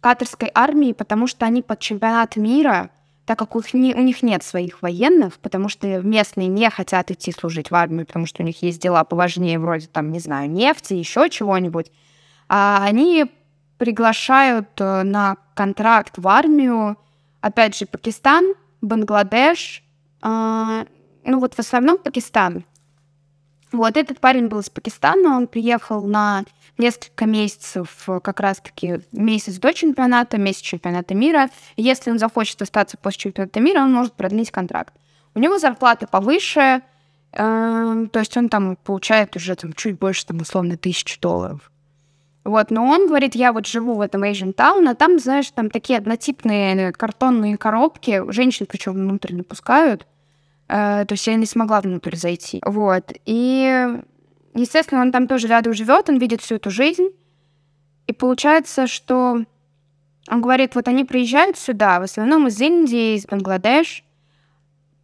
катарской 0.00 0.50
армии, 0.54 0.92
потому 0.92 1.26
что 1.26 1.46
они 1.46 1.62
под 1.62 1.80
чемпионат 1.80 2.36
мира, 2.36 2.90
так 3.26 3.38
как 3.38 3.56
у 3.56 3.58
них, 3.58 3.74
не, 3.74 3.94
у 3.94 4.00
них 4.00 4.22
нет 4.22 4.42
своих 4.42 4.80
военных, 4.80 5.38
потому 5.38 5.68
что 5.68 5.86
местные 6.00 6.46
не 6.46 6.70
хотят 6.70 7.10
идти 7.10 7.32
служить 7.32 7.70
в 7.70 7.74
армию, 7.74 8.06
потому 8.06 8.26
что 8.26 8.42
у 8.42 8.46
них 8.46 8.62
есть 8.62 8.80
дела 8.80 9.04
поважнее, 9.04 9.58
вроде 9.58 9.86
там, 9.88 10.12
не 10.12 10.20
знаю, 10.20 10.48
нефти, 10.48 10.94
еще 10.94 11.28
чего-нибудь, 11.28 11.90
а 12.48 12.84
они 12.84 13.26
приглашают 13.76 14.68
э, 14.78 15.02
на 15.02 15.36
контракт 15.54 16.14
в 16.16 16.26
армию, 16.26 16.96
опять 17.40 17.76
же, 17.76 17.86
Пакистан, 17.86 18.54
Бангладеш, 18.80 19.84
э, 20.22 20.84
ну 21.24 21.40
вот 21.40 21.54
в 21.54 21.58
основном 21.58 21.98
Пакистан. 21.98 22.64
Вот 23.70 23.96
этот 23.96 24.18
парень 24.20 24.48
был 24.48 24.60
из 24.60 24.70
Пакистана, 24.70 25.36
он 25.36 25.46
приехал 25.46 26.02
на 26.06 26.44
несколько 26.78 27.26
месяцев, 27.26 28.08
э, 28.08 28.20
как 28.20 28.40
раз-таки 28.40 29.00
месяц 29.12 29.58
до 29.58 29.74
чемпионата, 29.74 30.38
месяц 30.38 30.60
чемпионата 30.60 31.14
мира. 31.14 31.50
Если 31.76 32.10
он 32.10 32.18
захочет 32.18 32.62
остаться 32.62 32.96
после 32.96 33.20
чемпионата 33.20 33.60
мира, 33.60 33.80
он 33.80 33.92
может 33.92 34.14
продлить 34.14 34.50
контракт. 34.50 34.94
У 35.34 35.40
него 35.40 35.58
зарплата 35.58 36.06
повыше, 36.06 36.82
э, 37.32 38.06
то 38.12 38.18
есть 38.18 38.36
он 38.36 38.48
там 38.48 38.76
получает 38.76 39.36
уже 39.36 39.54
там, 39.54 39.72
чуть 39.72 39.98
больше, 39.98 40.26
там, 40.26 40.38
условно, 40.38 40.76
тысячи 40.76 41.20
долларов. 41.20 41.70
Вот, 42.48 42.70
но 42.70 42.84
он 42.84 43.06
говорит, 43.08 43.34
я 43.34 43.52
вот 43.52 43.66
живу 43.66 43.94
в 43.94 44.00
этом 44.00 44.24
Asian 44.24 44.54
Town, 44.54 44.88
а 44.88 44.94
там, 44.94 45.18
знаешь, 45.18 45.50
там 45.50 45.68
такие 45.68 45.98
однотипные 45.98 46.92
картонные 46.92 47.58
коробки, 47.58 48.22
женщин 48.32 48.66
причем 48.66 48.94
внутрь 48.94 49.34
не 49.34 49.42
пускают, 49.42 50.06
э, 50.68 51.04
то 51.06 51.12
есть 51.12 51.26
я 51.26 51.34
не 51.34 51.44
смогла 51.46 51.80
внутрь 51.80 52.16
зайти. 52.16 52.62
Вот, 52.64 53.12
и 53.26 54.00
Естественно, 54.54 55.02
он 55.02 55.12
там 55.12 55.28
тоже 55.28 55.46
рядом 55.46 55.72
живет, 55.72 56.08
он 56.08 56.18
видит 56.18 56.40
всю 56.40 56.56
эту 56.56 56.70
жизнь. 56.70 57.10
И 58.08 58.12
получается, 58.12 58.86
что 58.88 59.44
он 60.28 60.40
говорит, 60.40 60.74
вот 60.74 60.88
они 60.88 61.04
приезжают 61.04 61.56
сюда, 61.56 62.00
в 62.00 62.02
основном 62.02 62.48
из 62.48 62.60
Индии, 62.60 63.14
из 63.14 63.26
Бангладеш, 63.26 64.04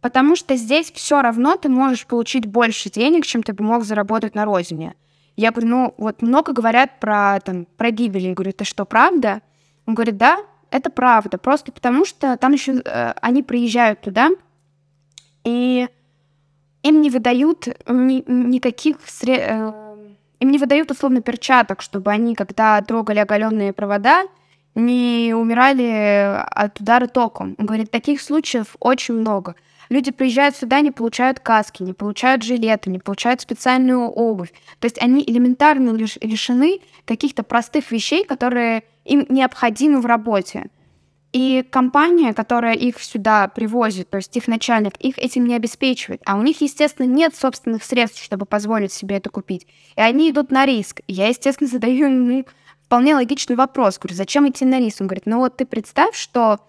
потому 0.01 0.35
что 0.35 0.55
здесь 0.55 0.91
все 0.91 1.21
равно 1.21 1.55
ты 1.55 1.69
можешь 1.69 2.05
получить 2.05 2.45
больше 2.45 2.89
денег, 2.89 3.25
чем 3.25 3.43
ты 3.43 3.53
бы 3.53 3.63
мог 3.63 3.85
заработать 3.85 4.35
на 4.35 4.43
родине. 4.43 4.95
Я 5.35 5.51
говорю, 5.51 5.67
ну 5.67 5.93
вот 5.97 6.21
много 6.21 6.53
говорят 6.53 6.99
про, 6.99 7.39
там, 7.43 7.65
про 7.77 7.91
гибель. 7.91 8.27
Я 8.27 8.33
говорю, 8.33 8.51
это 8.51 8.63
что, 8.63 8.85
правда? 8.85 9.41
Он 9.85 9.93
говорит, 9.93 10.17
да, 10.17 10.39
это 10.71 10.89
правда. 10.89 11.37
Просто 11.37 11.71
потому 11.71 12.05
что 12.05 12.37
там 12.37 12.53
еще 12.53 12.81
э, 12.83 13.13
они 13.21 13.43
приезжают 13.43 14.01
туда, 14.01 14.29
и 15.43 15.87
им 16.83 17.01
не 17.01 17.09
выдают 17.09 17.67
ни, 17.87 18.23
никаких 18.27 18.97
сред... 19.05 19.39
Э, 19.41 19.73
им 20.39 20.51
не 20.51 20.57
выдают 20.57 20.91
условно 20.91 21.21
перчаток, 21.21 21.81
чтобы 21.81 22.11
они, 22.11 22.35
когда 22.35 22.81
трогали 22.81 23.19
оголенные 23.19 23.73
провода, 23.73 24.25
не 24.75 25.33
умирали 25.33 26.43
от 26.51 26.79
удара 26.79 27.07
током. 27.07 27.55
Он 27.57 27.65
говорит, 27.65 27.89
таких 27.89 28.21
случаев 28.21 28.75
очень 28.79 29.15
много. 29.15 29.55
Люди 29.89 30.11
приезжают 30.11 30.55
сюда, 30.55 30.81
не 30.81 30.91
получают 30.91 31.39
каски, 31.39 31.83
не 31.83 31.93
получают 31.93 32.43
жилеты, 32.43 32.89
не 32.89 32.99
получают 32.99 33.41
специальную 33.41 34.09
обувь. 34.09 34.51
То 34.79 34.85
есть 34.85 35.01
они 35.01 35.23
элементарно 35.25 35.91
лишены 35.91 36.79
каких-то 37.05 37.43
простых 37.43 37.91
вещей, 37.91 38.25
которые 38.25 38.83
им 39.03 39.25
необходимы 39.29 40.01
в 40.01 40.05
работе. 40.05 40.69
И 41.35 41.65
компания, 41.69 42.33
которая 42.33 42.75
их 42.75 43.03
сюда 43.03 43.49
привозит, 43.49 44.09
то 44.09 44.17
есть 44.17 44.35
их 44.37 44.47
начальник, 44.47 44.95
их 44.99 45.17
этим 45.17 45.45
не 45.45 45.55
обеспечивает. 45.55 46.21
А 46.25 46.37
у 46.37 46.41
них, 46.41 46.61
естественно, 46.61 47.05
нет 47.05 47.35
собственных 47.35 47.83
средств, 47.83 48.23
чтобы 48.23 48.45
позволить 48.45 48.93
себе 48.93 49.17
это 49.17 49.29
купить. 49.29 49.67
И 49.97 50.01
они 50.01 50.31
идут 50.31 50.49
на 50.49 50.65
риск. 50.65 51.01
Я, 51.07 51.27
естественно, 51.27 51.69
задаю 51.71 52.07
им 52.07 52.45
вполне 52.85 53.15
логичный 53.15 53.57
вопрос. 53.57 53.99
Говорю, 53.99 54.15
зачем 54.15 54.47
идти 54.49 54.63
на 54.63 54.79
риск? 54.79 55.01
Он 55.01 55.07
говорит, 55.07 55.25
ну 55.25 55.39
вот 55.39 55.57
ты 55.57 55.65
представь, 55.65 56.15
что 56.15 56.61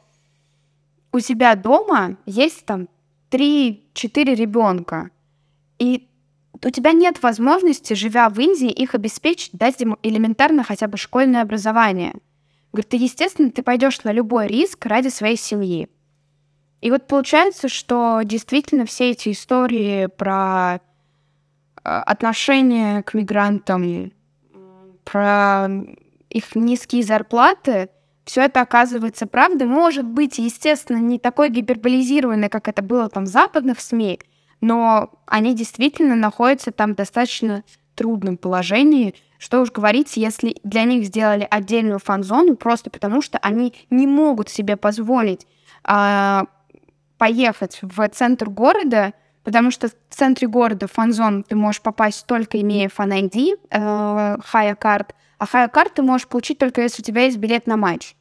у 1.13 1.21
себя 1.21 1.55
дома 1.55 2.17
есть 2.27 2.67
там 2.67 2.89
3-4 3.31 4.35
ребенка, 4.35 5.11
и 5.79 6.09
у 6.65 6.71
тебя 6.71 6.93
нет 6.93 7.23
возможности, 7.23 7.95
живя 7.95 8.29
в 8.29 8.39
Индии, 8.41 8.71
их 8.71 8.95
обеспечить, 8.95 9.53
дать 9.53 9.81
им 9.81 9.97
элементарно 10.03 10.65
хотя 10.65 10.89
бы 10.89 10.97
школьное 10.97 11.43
образование– 11.43 12.15
Говорит, 12.77 12.91
ты, 12.91 12.97
естественно, 12.99 13.51
ты 13.51 13.63
пойдешь 13.63 14.05
на 14.05 14.13
любой 14.13 14.49
риск 14.49 14.85
ради 14.85 15.09
своей 15.09 15.39
семьи. 15.39 15.89
И 16.83 16.91
вот 16.91 17.07
получается, 17.07 17.71
что 17.71 18.21
действительно 18.23 18.85
все 18.85 19.13
эти 19.13 19.33
истории 19.33 20.07
про 20.07 20.75
э, 20.75 20.79
отношение 21.85 23.03
к 23.03 23.15
мигрантам, 23.15 24.13
про 25.05 25.69
их 26.29 26.55
низкие 26.55 27.03
зарплаты, 27.03 27.89
все 28.27 28.43
это 28.43 28.61
оказывается 28.61 29.27
правдой. 29.27 29.69
Может 29.69 30.05
быть, 30.05 30.39
естественно, 30.39 30.99
не 30.99 31.19
такой 31.19 31.49
гиперболизированной, 31.49 32.49
как 32.49 32.69
это 32.69 32.83
было 32.83 33.09
там 33.09 33.25
в 33.25 33.29
западных 33.29 33.81
СМИ, 33.81 34.21
но 34.61 35.11
они 35.27 35.55
действительно 35.55 36.17
находятся 36.17 36.73
там 36.73 36.93
в 36.93 36.97
достаточно 36.97 37.63
трудном 37.95 38.37
положении. 38.37 39.15
Что 39.39 39.61
уж 39.61 39.71
говорить, 39.71 40.17
если 40.17 40.57
для 40.65 40.83
них 40.85 41.05
сделали 41.07 41.47
отдельную 41.49 42.01
фан-зону, 42.01 42.57
просто 42.57 42.91
потому 42.91 43.23
что 43.23 43.39
они 43.39 43.75
не 43.91 44.09
могут 44.09 44.49
себе 44.49 44.77
позволить 44.77 45.47
а, 45.85 46.47
поехать 47.19 47.79
в 47.81 48.09
центр 48.09 48.51
города, 48.51 49.15
потому 49.47 49.71
что 49.71 49.89
в 49.89 49.95
центре 50.11 50.49
города 50.49 50.89
фан-зон 50.89 51.45
ты 51.45 51.55
можешь 51.55 51.81
попасть 51.81 52.27
только 52.27 52.61
имея 52.61 52.89
фан-ID, 52.89 53.55
э, 53.71 54.37
хая-карт, 54.45 55.15
а 55.39 55.47
хая-карт 55.47 55.95
ты 55.95 56.03
можешь 56.03 56.27
получить 56.27 56.59
только 56.59 56.83
если 56.83 57.01
у 57.01 57.05
тебя 57.05 57.23
есть 57.23 57.37
билет 57.37 57.69
на 57.69 57.77
матч. 57.77 58.17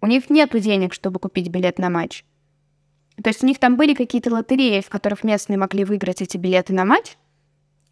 У 0.00 0.06
них 0.08 0.30
нет 0.30 0.50
денег, 0.52 0.92
чтобы 0.92 1.20
купить 1.20 1.48
билет 1.48 1.78
на 1.78 1.90
матч. 1.90 2.24
То 3.22 3.30
есть 3.30 3.44
у 3.44 3.46
них 3.46 3.60
там 3.60 3.76
были 3.76 3.94
какие-то 3.94 4.34
лотереи, 4.34 4.80
в 4.80 4.88
которых 4.88 5.22
местные 5.22 5.58
могли 5.58 5.84
выиграть 5.84 6.20
эти 6.20 6.36
билеты 6.38 6.72
на 6.72 6.84
матч. 6.84 7.16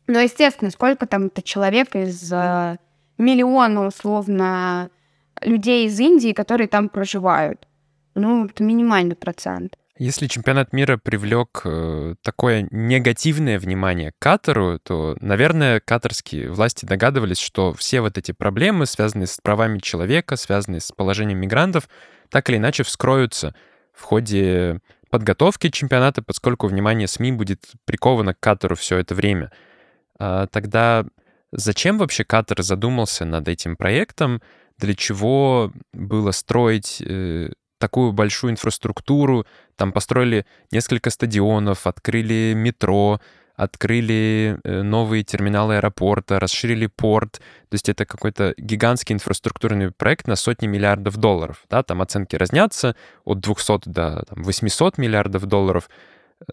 Но, 0.09 0.19
естественно, 0.19 0.73
сколько 0.73 1.07
там 1.07 1.27
это 1.27 1.41
человек 1.41 1.95
из 1.95 2.33
э, 2.33 2.79
миллиона, 3.17 3.87
условно, 3.87 4.91
людей 5.41 5.87
из 5.87 6.01
Индии, 6.01 6.33
которые 6.33 6.67
там 6.67 6.89
проживают. 6.89 7.69
Ну, 8.17 8.47
это 8.47 8.65
минимальный 8.65 9.15
процент. 9.15 9.79
Если 10.03 10.27
чемпионат 10.27 10.73
мира 10.73 10.97
привлек 10.97 11.61
э, 11.65 12.17
такое 12.23 12.67
негативное 12.73 13.57
внимание 13.57 14.13
Катару, 14.19 14.81
то, 14.83 15.17
наверное, 15.21 15.79
катарские 15.79 16.51
власти 16.51 16.85
догадывались, 16.85 17.39
что 17.39 17.73
все 17.73 18.01
вот 18.01 18.19
эти 18.19 18.33
проблемы, 18.33 18.87
связанные 18.87 19.29
с 19.29 19.39
правами 19.41 19.79
человека, 19.79 20.35
связанные 20.35 20.81
с 20.81 20.91
положением 20.91 21.39
мигрантов, 21.39 21.89
так 22.31 22.51
или 22.51 22.57
иначе 22.57 22.83
вскроются 22.83 23.55
в 23.93 24.03
ходе 24.03 24.81
подготовки 25.09 25.69
чемпионата, 25.69 26.21
поскольку 26.21 26.67
внимание 26.67 27.07
СМИ 27.07 27.31
будет 27.31 27.71
приковано 27.85 28.35
к 28.35 28.41
Катару 28.41 28.75
все 28.75 28.99
это 28.99 29.15
время. 29.15 29.53
А 30.19 30.49
тогда 30.49 31.07
зачем 31.53 31.99
вообще 31.99 32.25
Катар 32.25 32.61
задумался 32.65 33.25
над 33.25 33.47
этим 33.47 33.77
проектом? 33.77 34.43
Для 34.79 34.97
чего 34.97 35.73
было 35.93 36.33
строить 36.33 37.01
э, 37.01 37.51
такую 37.83 38.13
большую 38.13 38.53
инфраструктуру. 38.53 39.45
Там 39.75 39.91
построили 39.91 40.47
несколько 40.71 41.11
стадионов, 41.11 41.89
открыли 41.89 42.53
метро, 42.55 43.21
открыли 43.57 44.57
э, 44.63 44.83
новые 44.83 45.25
терминалы 45.25 45.79
аэропорта, 45.79 46.39
расширили 46.39 46.87
порт. 46.87 47.41
То 47.71 47.75
есть 47.75 47.89
это 47.89 48.05
какой-то 48.07 48.55
гигантский 48.57 49.15
инфраструктурный 49.15 49.91
проект 49.91 50.29
на 50.29 50.37
сотни 50.37 50.69
миллиардов 50.69 51.17
долларов. 51.17 51.65
Да? 51.69 51.83
Там 51.83 52.01
оценки 52.03 52.37
разнятся 52.37 52.95
от 53.25 53.41
200 53.41 53.89
до 53.89 54.25
там, 54.29 54.45
800 54.45 54.97
миллиардов 54.99 55.47
долларов. 55.47 55.91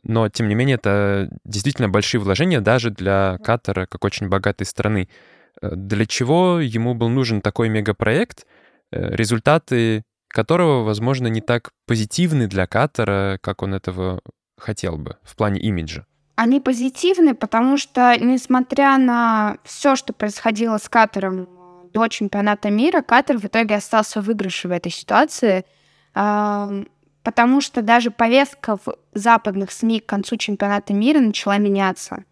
Но, 0.01 0.29
тем 0.29 0.47
не 0.47 0.55
менее, 0.55 0.77
это 0.77 1.29
действительно 1.43 1.89
большие 1.89 2.19
вложения 2.21 2.59
даже 2.59 2.89
для 2.89 3.37
Катара, 3.43 3.85
как 3.85 4.03
очень 4.03 4.29
богатой 4.29 4.65
страны. 4.65 5.09
Э, 5.61 5.75
для 5.75 6.07
чего 6.07 6.59
ему 6.59 6.95
был 6.95 7.09
нужен 7.09 7.41
такой 7.41 7.69
мегапроект? 7.69 8.47
Э, 8.91 9.15
результаты 9.15 10.03
которого, 10.29 10.83
возможно, 10.83 11.27
не 11.27 11.41
так 11.41 11.71
позитивны 11.85 12.47
для 12.47 12.67
Катара, 12.67 13.39
как 13.41 13.61
он 13.61 13.73
этого 13.73 14.21
хотел 14.57 14.97
бы 14.97 15.17
в 15.23 15.35
плане 15.35 15.59
имиджа. 15.59 16.05
Они 16.35 16.61
позитивны, 16.61 17.35
потому 17.35 17.77
что, 17.77 18.15
несмотря 18.17 18.97
на 18.97 19.57
все, 19.63 19.95
что 19.95 20.13
происходило 20.13 20.77
с 20.77 20.87
Катаром 20.87 21.49
до 21.91 22.07
чемпионата 22.07 22.69
мира, 22.69 23.01
Катар 23.01 23.37
в 23.37 23.45
итоге 23.45 23.75
остался 23.75 24.21
в 24.21 24.25
выигрыше 24.25 24.67
в 24.67 24.71
этой 24.71 24.91
ситуации, 24.91 25.65
потому 26.13 27.61
что 27.61 27.81
даже 27.81 28.11
повестка 28.11 28.77
в 28.77 28.95
западных 29.13 29.71
СМИ 29.71 29.99
к 29.99 30.05
концу 30.05 30.37
чемпионата 30.37 30.93
мира 30.93 31.19
начала 31.19 31.57
меняться. 31.57 32.23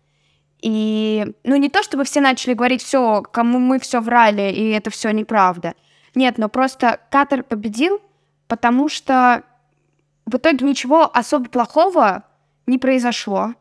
И, 0.62 1.26
ну, 1.44 1.56
не 1.58 1.70
то 1.70 1.84
чтобы 1.84 2.04
все 2.04 2.22
начали 2.22 2.54
говорить, 2.54 2.82
все, 2.82 3.22
кому 3.22 3.60
мы 3.60 3.80
все 3.80 4.00
врали, 4.00 4.52
и 4.52 4.70
это 4.70 4.90
все 4.90 5.12
неправда— 5.12 5.74
нет, 6.18 6.38
но 6.38 6.50
просто 6.50 7.00
Катар 7.12 7.44
победил, 7.44 8.02
потому 8.48 8.90
что 8.90 9.44
в 10.26 10.36
итоге 10.36 10.66
ничего 10.66 11.10
особо 11.16 11.48
плохого 11.48 12.24
не 12.66 12.80
произошло. 12.80 13.54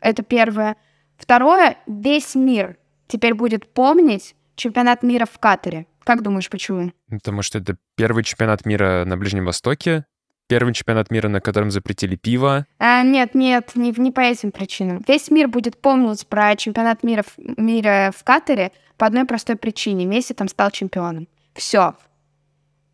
Это 0.00 0.22
первое. 0.22 0.76
Второе, 1.16 1.76
весь 1.86 2.34
мир 2.34 2.78
теперь 3.08 3.34
будет 3.34 3.72
помнить 3.72 4.36
чемпионат 4.54 5.02
мира 5.02 5.26
в 5.26 5.38
Катаре. 5.38 5.86
Как 6.04 6.22
думаешь, 6.22 6.48
почему? 6.48 6.92
Потому 7.10 7.42
что 7.42 7.58
это 7.58 7.76
первый 7.96 8.22
чемпионат 8.22 8.64
мира 8.64 9.04
на 9.04 9.16
Ближнем 9.16 9.44
Востоке, 9.44 10.04
первый 10.46 10.74
чемпионат 10.74 11.10
мира, 11.10 11.28
на 11.28 11.40
котором 11.40 11.70
запретили 11.70 12.16
пиво. 12.16 12.66
А, 12.78 13.02
нет, 13.02 13.34
нет, 13.34 13.72
не, 13.74 13.92
не 13.96 14.10
по 14.10 14.20
этим 14.20 14.52
причинам. 14.52 15.02
Весь 15.06 15.30
мир 15.30 15.48
будет 15.48 15.80
помнить 15.80 16.26
про 16.26 16.54
чемпионат 16.56 17.02
мира 17.02 17.24
мира 17.36 18.12
в 18.16 18.22
Катаре 18.24 18.72
по 18.96 19.06
одной 19.06 19.24
простой 19.24 19.56
причине. 19.56 20.06
Месси 20.06 20.34
там 20.34 20.48
стал 20.48 20.70
чемпионом. 20.70 21.28
Все. 21.54 21.94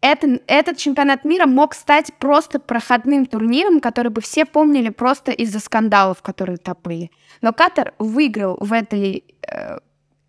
Это, 0.00 0.40
этот 0.46 0.78
чемпионат 0.78 1.24
мира 1.24 1.46
мог 1.46 1.74
стать 1.74 2.14
просто 2.18 2.58
проходным 2.58 3.26
турниром, 3.26 3.80
который 3.80 4.10
бы 4.10 4.22
все 4.22 4.46
помнили 4.46 4.88
просто 4.88 5.30
из-за 5.32 5.60
скандалов, 5.60 6.22
которые 6.22 6.56
там 6.56 6.76
были. 6.82 7.10
Но 7.42 7.52
Катар 7.52 7.92
выиграл 7.98 8.56
в 8.58 8.72
этой 8.72 9.24
э, 9.46 9.78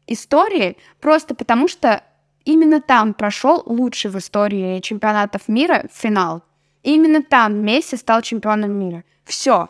истории 0.07 0.77
просто 0.99 1.35
потому, 1.35 1.69
что 1.69 2.03
именно 2.43 2.81
там 2.81 3.13
прошел 3.13 3.63
лучший 3.65 4.11
в 4.11 4.17
истории 4.17 4.81
чемпионатов 4.81 5.47
мира 5.47 5.85
финал. 5.91 6.43
Именно 6.83 7.23
там 7.23 7.63
Месси 7.63 7.95
стал 7.97 8.21
чемпионом 8.21 8.71
мира. 8.71 9.03
Все. 9.23 9.69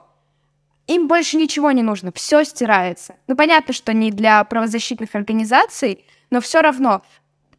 Им 0.88 1.08
больше 1.08 1.38
ничего 1.38 1.72
не 1.72 1.84
нужно, 1.84 2.12
все 2.12 2.44
стирается. 2.44 3.16
Ну, 3.28 3.36
понятно, 3.36 3.74
что 3.74 3.94
не 3.94 4.12
для 4.12 4.44
правозащитных 4.44 5.14
организаций, 5.16 6.06
но 6.30 6.42
все 6.42 6.62
равно 6.62 7.02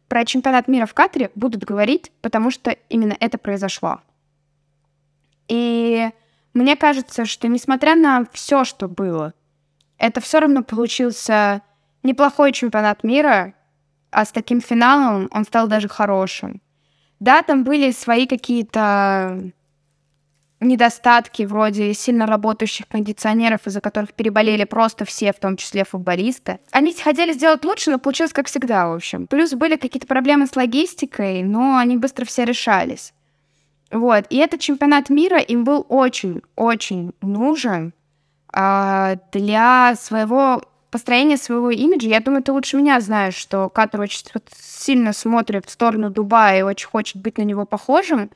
про 0.07 0.25
чемпионат 0.25 0.67
мира 0.67 0.85
в 0.85 0.93
Катаре 0.93 1.31
будут 1.35 1.63
говорить, 1.63 2.11
потому 2.21 2.51
что 2.51 2.71
именно 2.89 3.15
это 3.19 3.37
произошло. 3.37 4.01
И 5.47 6.09
мне 6.53 6.75
кажется, 6.75 7.25
что 7.25 7.47
несмотря 7.47 7.95
на 7.95 8.25
все, 8.31 8.63
что 8.63 8.87
было, 8.87 9.33
это 9.97 10.21
все 10.21 10.39
равно 10.39 10.63
получился 10.63 11.61
неплохой 12.03 12.51
чемпионат 12.51 13.03
мира, 13.03 13.53
а 14.11 14.25
с 14.25 14.31
таким 14.31 14.61
финалом 14.61 15.29
он 15.31 15.45
стал 15.45 15.67
даже 15.67 15.87
хорошим. 15.87 16.61
Да, 17.23 17.41
там 17.41 17.63
были 17.63 17.91
свои 17.91 18.27
какие-то 18.27 19.39
недостатки 20.59 21.43
вроде 21.43 21.93
сильно 21.93 22.25
работающих 22.25 22.85
кондиционеров, 22.89 23.65
из-за 23.65 23.79
которых 23.79 24.13
переболели 24.13 24.65
просто 24.65 25.05
все, 25.05 25.31
в 25.31 25.39
том 25.39 25.55
числе 25.55 25.85
футболисты. 25.85 26.59
Они 26.71 26.93
хотели 26.93 27.31
сделать 27.31 27.63
лучше, 27.63 27.91
но 27.91 27.97
получилось 27.97 28.33
как 28.33 28.47
всегда, 28.47 28.89
в 28.89 28.95
общем. 28.95 29.27
Плюс 29.27 29.53
были 29.53 29.77
какие-то 29.77 30.05
проблемы 30.05 30.47
с 30.47 30.55
логистикой, 30.57 31.43
но 31.43 31.77
они 31.77 31.95
быстро 31.95 32.25
все 32.25 32.43
решались. 32.43 33.13
Вот. 33.89 34.25
И 34.29 34.35
этот 34.35 34.59
чемпионат 34.59 35.09
мира 35.09 35.39
им 35.39 35.63
был 35.63 35.85
очень-очень 35.87 37.13
нужен 37.21 37.93
а, 38.51 39.15
для 39.31 39.95
своего 39.95 40.61
построения 40.93 41.37
своего 41.37 41.71
имиджа. 41.71 42.07
Я 42.07 42.19
думаю, 42.19 42.43
ты 42.43 42.51
лучше 42.51 42.77
меня 42.77 43.01
знаешь, 43.01 43.33
что 43.33 43.67
Катар 43.67 44.01
очень 44.01 44.23
сильно 44.55 45.11
смотрит 45.11 45.65
в 45.65 45.71
сторону 45.71 46.11
Дубая 46.11 46.59
и 46.59 46.61
очень 46.61 46.87
хочет 46.87 47.17
быть 47.19 47.39
на 47.39 47.41
него 47.41 47.65
похожим. 47.65 48.29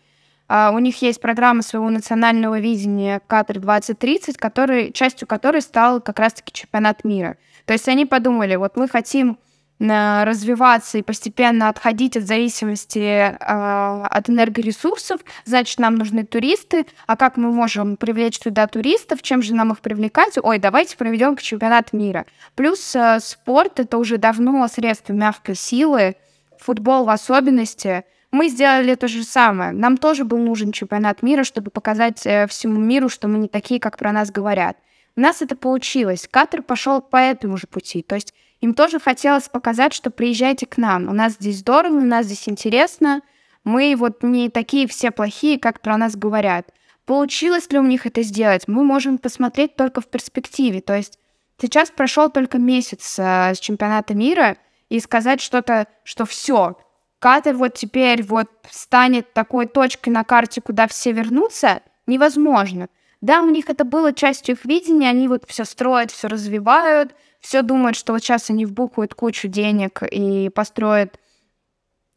Uh, 0.49 0.73
у 0.73 0.79
них 0.79 0.99
есть 1.03 1.21
программа 1.21 1.61
своего 1.61 1.89
национального 1.89 2.57
видения 2.59 3.21
Катар 3.27 3.59
2030, 3.59 4.37
который, 4.37 4.91
частью 4.91 5.27
которой 5.27 5.61
стал 5.61 6.01
как 6.01 6.17
раз-таки 6.17 6.51
чемпионат 6.51 7.03
мира. 7.03 7.37
То 7.65 7.73
есть 7.73 7.87
они 7.87 8.07
подумали, 8.07 8.55
вот 8.55 8.75
мы 8.75 8.87
хотим 8.87 9.37
развиваться 9.79 10.97
и 10.97 11.01
постепенно 11.03 11.69
отходить 11.69 12.17
от 12.17 12.23
зависимости 12.23 12.97
uh, 12.99 14.07
от 14.07 14.29
энергоресурсов, 14.29 15.21
значит, 15.45 15.79
нам 15.79 15.95
нужны 15.95 16.25
туристы. 16.25 16.85
А 17.05 17.15
как 17.15 17.37
мы 17.37 17.51
можем 17.51 17.95
привлечь 17.95 18.39
туда 18.39 18.67
туристов? 18.67 19.21
Чем 19.21 19.41
же 19.41 19.53
нам 19.53 19.71
их 19.71 19.79
привлекать? 19.79 20.37
Ой, 20.41 20.57
давайте 20.57 20.97
проведем 20.97 21.37
чемпионат 21.37 21.93
мира. 21.93 22.25
Плюс 22.55 22.95
спорт— 23.19 23.79
это 23.81 23.97
уже 23.97 24.17
давно 24.17 24.67
средство 24.67 25.13
мягкой 25.13 25.55
силы, 25.55 26.15
футбол 26.57 27.05
в 27.05 27.09
особенности— 27.09 28.03
мы 28.31 28.49
сделали 28.49 28.95
то 28.95 29.07
же 29.07 29.23
самое. 29.23 29.71
Нам 29.71 29.97
тоже 29.97 30.25
был 30.25 30.37
нужен 30.37 30.71
чемпионат 30.71 31.23
мира, 31.23 31.43
чтобы 31.43 31.71
показать 31.71 32.25
э, 32.25 32.45
всему 32.47 32.79
миру, 32.79 33.09
что 33.09 33.27
мы 33.27 33.37
не 33.37 33.47
такие, 33.47 33.79
как 33.79 33.97
про 33.97 34.11
нас 34.11 34.31
говорят. 34.31 34.77
У 35.15 35.21
нас 35.21 35.41
это 35.41 35.55
получилось. 35.55 36.27
Катар 36.29 36.61
пошел 36.61 37.01
по 37.01 37.17
этому 37.17 37.57
же 37.57 37.67
пути. 37.67 38.01
То 38.01 38.15
есть 38.15 38.33
им 38.61 38.73
тоже 38.73 38.99
хотелось 38.99 39.49
показать, 39.49 39.93
что 39.93 40.09
приезжайте 40.11 40.65
к 40.65 40.77
нам. 40.77 41.07
У 41.09 41.13
нас 41.13 41.33
здесь 41.33 41.59
здорово, 41.59 41.97
у 41.97 42.05
нас 42.05 42.25
здесь 42.25 42.47
интересно. 42.49 43.21
Мы 43.63 43.95
вот 43.97 44.23
не 44.23 44.49
такие 44.49 44.87
все 44.87 45.11
плохие, 45.11 45.59
как 45.59 45.81
про 45.81 45.97
нас 45.97 46.15
говорят. 46.15 46.69
Получилось 47.05 47.71
ли 47.71 47.79
у 47.79 47.83
них 47.83 48.05
это 48.05 48.21
сделать? 48.23 48.67
Мы 48.67 48.83
можем 48.83 49.17
посмотреть 49.17 49.75
только 49.75 50.01
в 50.01 50.07
перспективе. 50.07 50.81
То 50.81 50.95
есть 50.95 51.19
сейчас 51.61 51.89
прошел 51.91 52.29
только 52.29 52.57
месяц 52.57 53.17
э, 53.19 53.53
с 53.53 53.59
чемпионата 53.59 54.13
мира, 54.13 54.57
и 54.89 54.99
сказать 54.99 55.41
что-то, 55.41 55.87
что 56.03 56.25
все, 56.25 56.77
Катер 57.19 57.55
вот 57.55 57.73
теперь 57.73 58.23
вот 58.23 58.47
станет 58.69 59.33
такой 59.33 59.65
точкой 59.65 60.09
на 60.09 60.23
карте, 60.23 60.61
куда 60.61 60.87
все 60.87 61.11
вернутся, 61.11 61.81
невозможно. 62.05 62.89
Да, 63.21 63.41
у 63.41 63.49
них 63.49 63.69
это 63.69 63.83
было 63.83 64.13
частью 64.13 64.55
их 64.55 64.65
видения, 64.65 65.09
они 65.09 65.27
вот 65.27 65.43
все 65.47 65.65
строят, 65.65 66.11
все 66.11 66.27
развивают, 66.27 67.15
все 67.39 67.61
думают, 67.61 67.95
что 67.95 68.13
вот 68.13 68.21
сейчас 68.21 68.49
они 68.49 68.65
вбухают 68.65 69.15
кучу 69.15 69.47
денег 69.47 70.03
и 70.03 70.49
построят 70.49 71.19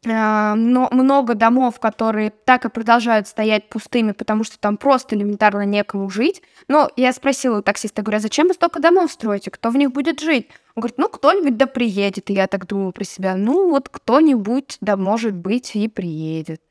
э, 0.05 0.53
много 0.55 1.33
домов, 1.33 1.79
которые 1.79 2.29
так 2.29 2.65
и 2.65 2.69
продолжают 2.69 3.27
стоять 3.27 3.67
пустыми, 3.69 4.11
потому 4.11 4.43
что 4.43 4.59
там 4.59 4.77
просто 4.77 5.15
элементарно 5.15 5.65
некому 5.65 6.09
жить. 6.09 6.43
Но 6.67 6.91
я 6.95 7.13
спросила 7.13 7.59
у 7.59 7.61
таксиста, 7.63 8.03
говорю, 8.03 8.17
а 8.17 8.21
зачем 8.21 8.47
вы 8.47 8.53
столько 8.53 8.79
домов 8.79 9.11
строите? 9.11 9.49
Кто 9.49 9.71
в 9.71 9.77
них 9.77 9.91
будет 9.91 10.19
жить? 10.19 10.49
Он 10.75 10.81
говорит, 10.81 10.99
ну, 10.99 11.09
кто-нибудь 11.09 11.57
да 11.57 11.65
приедет. 11.65 12.29
И 12.29 12.33
я 12.33 12.45
так 12.45 12.67
думаю 12.67 12.91
про 12.91 13.03
себя, 13.03 13.35
ну, 13.35 13.69
вот 13.69 13.89
кто-нибудь 13.89 14.77
да, 14.81 14.97
может 14.97 15.33
быть, 15.33 15.75
и 15.75 15.87
приедет. 15.87 16.61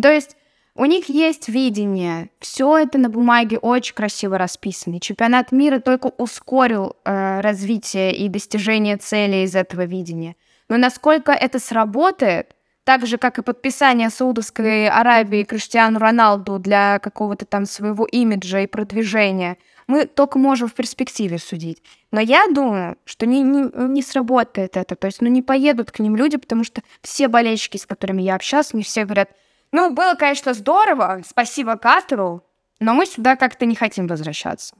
То 0.00 0.10
есть 0.10 0.36
у 0.74 0.86
них 0.86 1.08
есть 1.08 1.48
видение. 1.48 2.30
Все 2.40 2.78
это 2.78 2.98
на 2.98 3.10
бумаге 3.10 3.58
очень 3.58 3.94
красиво 3.94 4.38
расписано. 4.38 5.00
Чемпионат 5.00 5.52
мира 5.52 5.80
только 5.80 6.06
ускорил 6.06 6.96
э, 7.04 7.40
развитие 7.40 8.14
и 8.16 8.28
достижение 8.28 8.96
цели 8.96 9.44
из 9.44 9.54
этого 9.54 9.84
видения. 9.84 10.34
Но 10.68 10.78
насколько 10.78 11.32
это 11.32 11.58
сработает, 11.58 12.56
так 12.84 13.06
же, 13.06 13.18
как 13.18 13.38
и 13.38 13.42
подписание 13.42 14.08
Саудовской 14.08 14.88
Аравии 14.88 15.44
Криштиану 15.44 15.98
Роналду 15.98 16.58
для 16.58 16.98
какого-то 16.98 17.44
там 17.44 17.66
своего 17.66 18.06
имиджа 18.06 18.60
и 18.60 18.66
продвижения, 18.66 19.58
мы 19.86 20.06
только 20.06 20.38
можем 20.38 20.68
в 20.68 20.74
перспективе 20.74 21.38
судить. 21.38 21.82
Но 22.10 22.20
я 22.20 22.46
думаю, 22.48 22.96
что 23.04 23.26
не, 23.26 23.42
не, 23.42 23.70
не 23.88 24.02
сработает 24.02 24.76
это. 24.76 24.96
То 24.96 25.06
есть, 25.06 25.20
ну, 25.20 25.28
не 25.28 25.42
поедут 25.42 25.90
к 25.90 25.98
ним 25.98 26.16
люди, 26.16 26.38
потому 26.38 26.64
что 26.64 26.82
все 27.02 27.28
болельщики, 27.28 27.76
с 27.76 27.84
которыми 27.84 28.22
я 28.22 28.36
общался, 28.36 28.74
мне 28.74 28.84
все 28.84 29.04
говорят, 29.04 29.28
ну, 29.72 29.90
было, 29.90 30.14
конечно, 30.14 30.54
здорово, 30.54 31.22
спасибо 31.26 31.76
Катеру, 31.76 32.44
но 32.78 32.94
мы 32.94 33.06
сюда 33.06 33.36
как-то 33.36 33.66
не 33.66 33.74
хотим 33.74 34.06
возвращаться. 34.06 34.76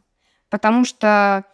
Потому 0.51 0.85
что 0.85 1.45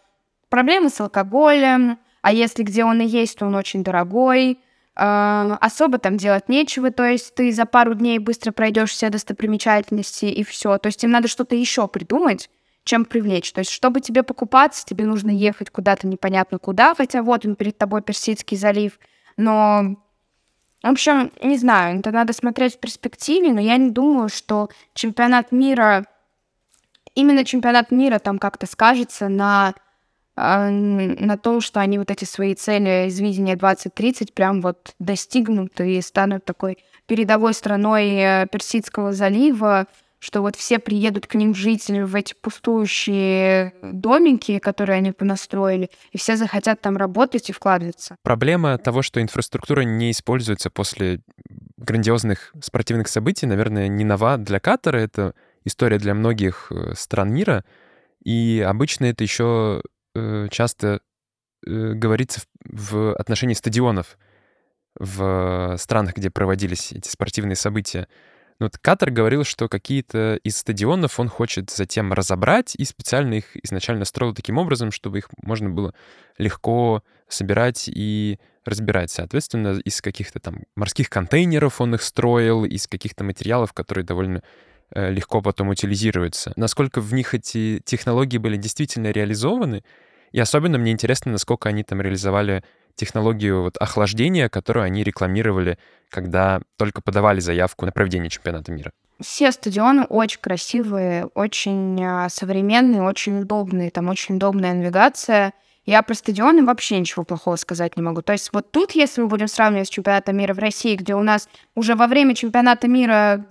проблемы 0.48 0.90
с 0.90 1.00
алкоголем, 1.00 1.98
а 2.20 2.32
если 2.32 2.64
где 2.64 2.84
он 2.84 3.00
и 3.00 3.06
есть, 3.06 3.38
то 3.38 3.46
он 3.46 3.54
очень 3.54 3.84
дорогой, 3.84 4.58
э, 4.96 5.56
особо 5.60 5.98
там 5.98 6.16
делать 6.16 6.48
нечего, 6.48 6.90
то 6.90 7.04
есть 7.04 7.34
ты 7.34 7.52
за 7.52 7.64
пару 7.64 7.94
дней 7.94 8.18
быстро 8.18 8.50
пройдешь 8.50 8.90
все 8.90 9.08
достопримечательности 9.08 10.24
и 10.26 10.42
все. 10.42 10.78
То 10.78 10.88
есть 10.88 11.04
им 11.04 11.10
надо 11.12 11.28
что-то 11.28 11.54
еще 11.54 11.86
придумать, 11.86 12.50
чем 12.82 13.04
привлечь. 13.04 13.52
То 13.52 13.60
есть, 13.60 13.70
чтобы 13.70 14.00
тебе 14.00 14.22
покупаться, 14.22 14.84
тебе 14.84 15.04
нужно 15.04 15.30
ехать 15.30 15.70
куда-то 15.70 16.08
непонятно 16.08 16.58
куда, 16.58 16.94
хотя 16.94 17.22
вот 17.22 17.46
он 17.46 17.54
перед 17.54 17.78
тобой 17.78 18.02
Персидский 18.02 18.56
залив, 18.56 18.98
но 19.36 19.96
в 20.82 20.86
общем, 20.86 21.32
не 21.42 21.58
знаю, 21.58 21.98
это 21.98 22.12
надо 22.12 22.32
смотреть 22.32 22.76
в 22.76 22.78
перспективе, 22.78 23.52
но 23.52 23.60
я 23.60 23.76
не 23.76 23.90
думаю, 23.90 24.28
что 24.28 24.68
чемпионат 24.94 25.50
мира, 25.50 26.06
именно 27.14 27.44
чемпионат 27.44 27.90
мира 27.90 28.20
там 28.20 28.38
как-то 28.38 28.66
скажется 28.66 29.28
на, 29.28 29.74
э, 30.36 30.68
на 30.70 31.36
том, 31.36 31.60
что 31.60 31.80
они 31.80 31.98
вот 31.98 32.12
эти 32.12 32.24
свои 32.24 32.54
цели 32.54 33.08
из 33.08 33.18
видения 33.18 33.56
2030 33.56 34.34
прям 34.34 34.60
вот 34.60 34.94
достигнут 35.00 35.80
и 35.80 36.00
станут 36.00 36.44
такой 36.44 36.78
передовой 37.06 37.54
страной 37.54 38.10
э, 38.14 38.46
Персидского 38.46 39.12
залива, 39.12 39.88
что 40.18 40.40
вот 40.40 40.56
все 40.56 40.78
приедут 40.78 41.26
к 41.26 41.34
ним 41.34 41.54
жить 41.54 41.88
в 41.88 42.14
эти 42.14 42.34
пустующие 42.34 43.74
домики, 43.82 44.58
которые 44.58 44.96
они 44.96 45.12
понастроили, 45.12 45.90
и 46.12 46.18
все 46.18 46.36
захотят 46.36 46.80
там 46.80 46.96
работать 46.96 47.50
и 47.50 47.52
вкладываться. 47.52 48.16
Проблема 48.22 48.78
того, 48.78 49.02
что 49.02 49.22
инфраструктура 49.22 49.82
не 49.82 50.10
используется 50.10 50.70
после 50.70 51.20
грандиозных 51.76 52.52
спортивных 52.60 53.08
событий, 53.08 53.46
наверное, 53.46 53.88
не 53.88 54.04
нова 54.04 54.36
для 54.36 54.60
Катара, 54.60 54.98
это 54.98 55.34
история 55.64 55.98
для 55.98 56.14
многих 56.14 56.70
э, 56.70 56.94
стран 56.94 57.32
мира, 57.32 57.64
и 58.24 58.64
обычно 58.66 59.06
это 59.06 59.22
еще 59.22 59.82
э, 60.14 60.48
часто 60.50 61.00
э, 61.66 61.92
говорится 61.92 62.40
в 62.64 63.14
отношении 63.14 63.54
стадионов 63.54 64.18
в 64.98 65.76
странах, 65.78 66.16
где 66.16 66.30
проводились 66.30 66.92
эти 66.92 67.08
спортивные 67.08 67.56
события. 67.56 68.08
Но 68.58 68.66
вот 68.66 68.78
Катар 68.78 69.10
говорил, 69.10 69.44
что 69.44 69.68
какие-то 69.68 70.40
из 70.42 70.56
стадионов 70.56 71.20
он 71.20 71.28
хочет 71.28 71.70
затем 71.70 72.12
разобрать 72.12 72.74
и 72.74 72.84
специально 72.84 73.34
их 73.34 73.56
изначально 73.62 74.04
строил 74.04 74.34
таким 74.34 74.58
образом, 74.58 74.90
чтобы 74.90 75.18
их 75.18 75.28
можно 75.42 75.70
было 75.70 75.94
легко 76.38 77.04
собирать 77.28 77.88
и 77.88 78.38
разбирать. 78.64 79.10
Соответственно, 79.10 79.78
из 79.84 80.00
каких-то 80.00 80.40
там 80.40 80.64
морских 80.74 81.08
контейнеров 81.08 81.80
он 81.80 81.94
их 81.94 82.02
строил, 82.02 82.64
из 82.64 82.88
каких-то 82.88 83.22
материалов, 83.22 83.72
которые 83.72 84.04
довольно 84.04 84.42
э, 84.90 85.10
легко 85.10 85.40
потом 85.40 85.68
утилизируются. 85.68 86.52
Насколько 86.56 87.00
в 87.00 87.14
них 87.14 87.34
эти 87.34 87.80
технологии 87.84 88.38
были 88.38 88.56
действительно 88.56 89.12
реализованы, 89.12 89.84
и 90.32 90.40
особенно 90.40 90.78
мне 90.78 90.92
интересно, 90.92 91.32
насколько 91.32 91.68
они 91.68 91.84
там 91.84 92.02
реализовали 92.02 92.64
технологию 92.98 93.62
вот 93.62 93.76
охлаждения, 93.78 94.48
которую 94.48 94.84
они 94.84 95.02
рекламировали, 95.02 95.78
когда 96.10 96.60
только 96.76 97.00
подавали 97.00 97.40
заявку 97.40 97.86
на 97.86 97.92
проведение 97.92 98.28
чемпионата 98.28 98.72
мира. 98.72 98.90
Все 99.20 99.50
стадионы 99.50 100.04
очень 100.04 100.40
красивые, 100.40 101.26
очень 101.34 102.04
а, 102.04 102.28
современные, 102.28 103.02
очень 103.02 103.40
удобные. 103.40 103.90
Там 103.90 104.08
очень 104.08 104.36
удобная 104.36 104.74
навигация. 104.74 105.54
Я 105.86 106.02
про 106.02 106.14
стадионы 106.14 106.64
вообще 106.64 106.98
ничего 106.98 107.24
плохого 107.24 107.56
сказать 107.56 107.96
не 107.96 108.02
могу. 108.02 108.22
То 108.22 108.32
есть 108.32 108.50
вот 108.52 108.70
тут, 108.70 108.92
если 108.92 109.22
мы 109.22 109.26
будем 109.28 109.48
сравнивать 109.48 109.88
с 109.88 109.90
чемпионатом 109.90 110.36
мира 110.36 110.54
в 110.54 110.58
России, 110.58 110.94
где 110.94 111.14
у 111.14 111.22
нас 111.22 111.48
уже 111.74 111.94
во 111.94 112.06
время 112.06 112.34
чемпионата 112.34 112.86
мира 112.86 113.46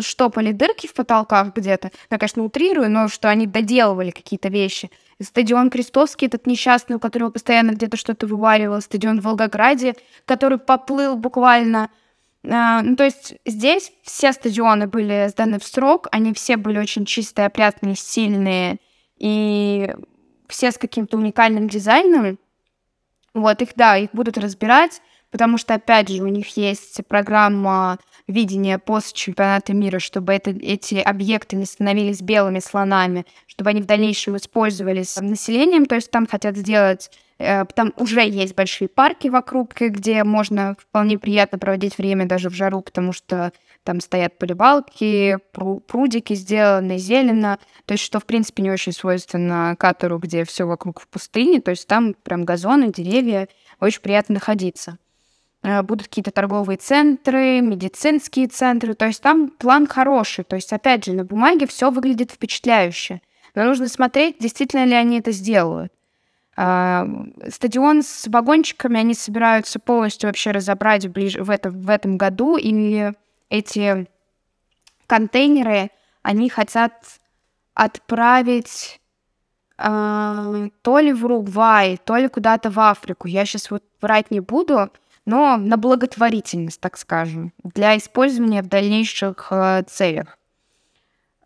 штопали 0.00 0.52
дырки 0.52 0.86
в 0.86 0.94
потолках 0.94 1.54
где-то, 1.54 1.90
я, 2.10 2.18
конечно, 2.18 2.44
утрирую, 2.44 2.90
но 2.90 3.08
что 3.08 3.28
они 3.28 3.46
доделывали 3.46 4.10
какие-то 4.10 4.48
вещи. 4.48 4.90
Стадион 5.22 5.70
Крестовский, 5.70 6.26
этот 6.28 6.46
несчастный, 6.46 6.96
у 6.96 7.00
которого 7.00 7.30
постоянно 7.30 7.72
где-то 7.72 7.96
что-то 7.96 8.26
вываливало, 8.26 8.80
стадион 8.80 9.20
в 9.20 9.24
Волгограде, 9.24 9.94
который 10.24 10.58
поплыл 10.58 11.16
буквально. 11.16 11.90
А, 12.48 12.80
ну, 12.82 12.96
то 12.96 13.04
есть 13.04 13.34
здесь 13.44 13.92
все 14.02 14.32
стадионы 14.32 14.86
были 14.86 15.28
сданы 15.28 15.58
в 15.58 15.64
срок, 15.64 16.08
они 16.10 16.32
все 16.32 16.56
были 16.56 16.78
очень 16.78 17.04
чистые, 17.04 17.46
опрятные, 17.46 17.96
сильные, 17.96 18.78
и 19.18 19.94
все 20.48 20.72
с 20.72 20.78
каким-то 20.78 21.18
уникальным 21.18 21.68
дизайном. 21.68 22.38
Вот, 23.34 23.62
их, 23.62 23.70
да, 23.76 23.96
их 23.96 24.10
будут 24.12 24.38
разбирать, 24.38 25.02
потому 25.30 25.58
что, 25.58 25.74
опять 25.74 26.08
же, 26.08 26.22
у 26.22 26.28
них 26.28 26.56
есть 26.56 27.00
программа 27.08 27.98
видения 28.26 28.78
после 28.78 29.14
чемпионата 29.14 29.72
мира, 29.72 29.98
чтобы 29.98 30.32
это, 30.32 30.50
эти 30.50 30.96
объекты 30.96 31.56
не 31.56 31.64
становились 31.64 32.20
белыми 32.20 32.58
слонами, 32.58 33.26
чтобы 33.46 33.70
они 33.70 33.82
в 33.82 33.86
дальнейшем 33.86 34.36
использовались 34.36 35.16
населением, 35.16 35.86
то 35.86 35.94
есть 35.94 36.10
там 36.10 36.26
хотят 36.26 36.56
сделать 36.56 37.10
э, 37.38 37.64
там 37.74 37.92
уже 37.96 38.20
есть 38.28 38.54
большие 38.54 38.88
парки 38.88 39.28
вокруг, 39.28 39.74
где 39.74 40.24
можно 40.24 40.76
вполне 40.78 41.18
приятно 41.18 41.58
проводить 41.58 41.98
время 41.98 42.26
даже 42.26 42.50
в 42.50 42.54
жару, 42.54 42.80
потому 42.82 43.12
что 43.12 43.52
там 43.82 44.00
стоят 44.00 44.38
поливалки, 44.38 45.38
прудики 45.86 46.34
сделаны, 46.34 46.98
зелено, 46.98 47.58
то 47.86 47.92
есть 47.92 48.04
что, 48.04 48.20
в 48.20 48.26
принципе, 48.26 48.62
не 48.62 48.70
очень 48.70 48.92
свойственно 48.92 49.74
Катару, 49.78 50.18
где 50.18 50.44
все 50.44 50.64
вокруг 50.66 51.00
в 51.00 51.08
пустыне, 51.08 51.60
то 51.60 51.70
есть 51.70 51.86
там 51.86 52.14
прям 52.14 52.44
газоны, 52.44 52.92
деревья, 52.92 53.48
очень 53.80 54.02
приятно 54.02 54.34
находиться. 54.34 54.98
Э, 55.62 55.82
будут 55.82 56.08
какие-то 56.08 56.30
торговые 56.30 56.78
центры, 56.78 57.60
медицинские 57.60 58.48
центры, 58.48 58.94
то 58.94 59.06
есть 59.06 59.20
там 59.20 59.50
план 59.50 59.86
хороший, 59.86 60.42
то 60.42 60.56
есть, 60.56 60.72
опять 60.72 61.04
же, 61.04 61.12
на 61.12 61.24
бумаге 61.24 61.66
все 61.66 61.90
выглядит 61.90 62.30
впечатляюще, 62.30 63.20
но 63.54 63.64
нужно 63.64 63.88
смотреть, 63.88 64.38
действительно 64.38 64.86
ли 64.86 64.94
они 64.94 65.18
это 65.18 65.32
сделают. 65.32 65.92
А, 66.56 67.06
стадион 67.48 68.02
с 68.02 68.26
вагончиками 68.26 69.00
они 69.00 69.12
собираются 69.12 69.78
полностью 69.78 70.28
вообще 70.28 70.50
разобрать 70.50 71.08
ближе 71.08 71.44
в, 71.44 71.50
это, 71.50 71.70
в 71.70 71.90
этом 71.90 72.16
году, 72.16 72.56
и 72.56 73.12
эти 73.50 74.08
контейнеры 75.06 75.90
они 76.22 76.48
хотят 76.48 76.92
отправить 77.74 79.00
э, 79.76 80.68
то 80.82 80.98
ли 80.98 81.12
в 81.12 81.24
Уругвай, 81.24 81.98
то 81.98 82.16
ли 82.16 82.28
куда-то 82.28 82.70
в 82.70 82.78
Африку. 82.80 83.28
Я 83.28 83.44
сейчас 83.44 83.70
вот 83.70 83.82
врать 84.00 84.30
не 84.30 84.40
буду, 84.40 84.90
но 85.26 85.56
на 85.56 85.76
благотворительность, 85.76 86.80
так 86.80 86.96
скажем, 86.96 87.52
для 87.62 87.96
использования 87.96 88.62
в 88.62 88.68
дальнейших 88.68 89.48
э, 89.50 89.82
целях. 89.86 90.38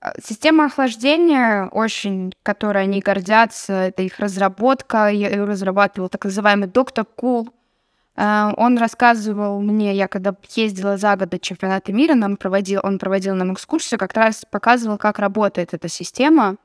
Э, 0.00 0.12
система 0.22 0.66
охлаждения, 0.66 1.66
очень, 1.66 2.32
которой 2.42 2.84
они 2.84 3.00
гордятся, 3.00 3.72
это 3.72 4.02
их 4.02 4.18
разработка. 4.18 5.08
Я 5.08 5.30
ее 5.30 5.44
разрабатывал 5.44 6.08
так 6.08 6.24
называемый 6.24 6.68
доктор 6.68 7.04
Кул. 7.04 7.50
Э, 8.16 8.52
он 8.56 8.78
рассказывал 8.78 9.60
мне, 9.60 9.94
я 9.94 10.08
когда 10.08 10.34
ездила 10.54 10.96
за 10.96 11.16
год 11.16 11.30
до 11.30 11.38
чемпионата 11.38 11.92
мира, 11.92 12.14
нам 12.14 12.36
проводил, 12.36 12.80
он 12.82 12.98
проводил 12.98 13.34
нам 13.34 13.52
экскурсию, 13.54 13.98
как 13.98 14.14
раз 14.14 14.44
показывал, 14.50 14.98
как 14.98 15.18
работает 15.18 15.74
эта 15.74 15.88
система. 15.88 16.56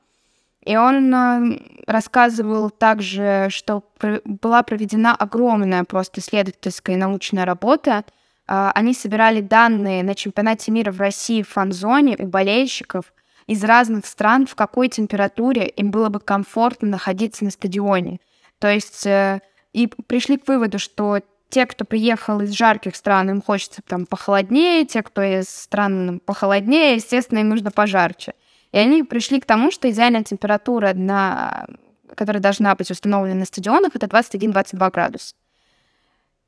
И 0.64 0.76
он 0.76 1.14
э, 1.14 1.58
рассказывал 1.86 2.70
также, 2.70 3.48
что 3.50 3.82
была 4.24 4.62
проведена 4.62 5.14
огромная 5.14 5.84
просто 5.84 6.20
исследовательская 6.20 6.96
и 6.96 6.98
научная 6.98 7.44
работа 7.44 8.04
а, 8.50 8.72
они 8.74 8.94
собирали 8.94 9.40
данные 9.40 10.02
на 10.02 10.16
чемпионате 10.16 10.72
мира 10.72 10.90
в 10.90 10.98
России 10.98 11.42
в 11.42 11.48
фан-зоне 11.48 12.16
у 12.18 12.26
болельщиков 12.26 13.14
из 13.46 13.62
разных 13.62 14.06
стран, 14.06 14.48
в 14.48 14.56
какой 14.56 14.88
температуре 14.88 15.68
им 15.68 15.92
было 15.92 16.08
бы 16.08 16.18
комфортно 16.18 16.88
находиться 16.88 17.44
на 17.44 17.52
стадионе. 17.52 18.18
То 18.58 18.68
есть 18.68 19.06
э, 19.06 19.40
и 19.72 19.86
пришли 19.86 20.36
к 20.36 20.48
выводу, 20.48 20.80
что 20.80 21.20
те, 21.48 21.64
кто 21.64 21.84
приехал 21.84 22.40
из 22.40 22.50
жарких 22.50 22.96
стран, 22.96 23.30
им 23.30 23.40
хочется 23.40 23.82
там 23.86 24.04
похолоднее, 24.04 24.84
те, 24.84 25.04
кто 25.04 25.22
из 25.22 25.48
стран 25.48 26.20
похолоднее, 26.26 26.96
естественно, 26.96 27.38
им 27.38 27.50
нужно 27.50 27.70
пожарче. 27.70 28.34
И 28.72 28.78
они 28.78 29.02
пришли 29.02 29.40
к 29.40 29.46
тому, 29.46 29.70
что 29.70 29.90
идеальная 29.90 30.22
температура, 30.22 30.92
на... 30.94 31.66
которая 32.14 32.42
должна 32.42 32.74
быть 32.74 32.90
установлена 32.90 33.40
на 33.40 33.44
стадионах, 33.44 33.96
это 33.96 34.06
21-22 34.06 34.90
градуса. 34.90 35.34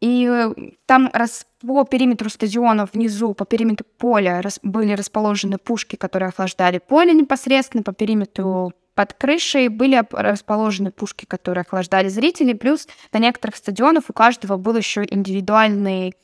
И 0.00 0.28
э, 0.28 0.54
там 0.86 1.10
рас... 1.12 1.46
по 1.60 1.84
периметру 1.84 2.28
стадионов 2.28 2.92
внизу, 2.92 3.34
по 3.34 3.44
периметру 3.44 3.86
поля 3.98 4.40
рас... 4.42 4.60
были 4.62 4.92
расположены 4.92 5.58
пушки, 5.58 5.96
которые 5.96 6.28
охлаждали 6.28 6.78
поле 6.78 7.12
непосредственно, 7.12 7.82
по 7.82 7.92
периметру 7.92 8.72
под 8.94 9.14
крышей 9.14 9.68
были 9.68 10.04
расположены 10.10 10.90
пушки, 10.90 11.24
которые 11.24 11.62
охлаждали 11.62 12.08
зрителей, 12.08 12.54
плюс 12.54 12.86
на 13.12 13.18
некоторых 13.18 13.56
стадионах 13.56 14.04
у 14.08 14.12
каждого 14.12 14.58
был 14.58 14.76
еще 14.76 15.02
индивидуальный 15.08 16.14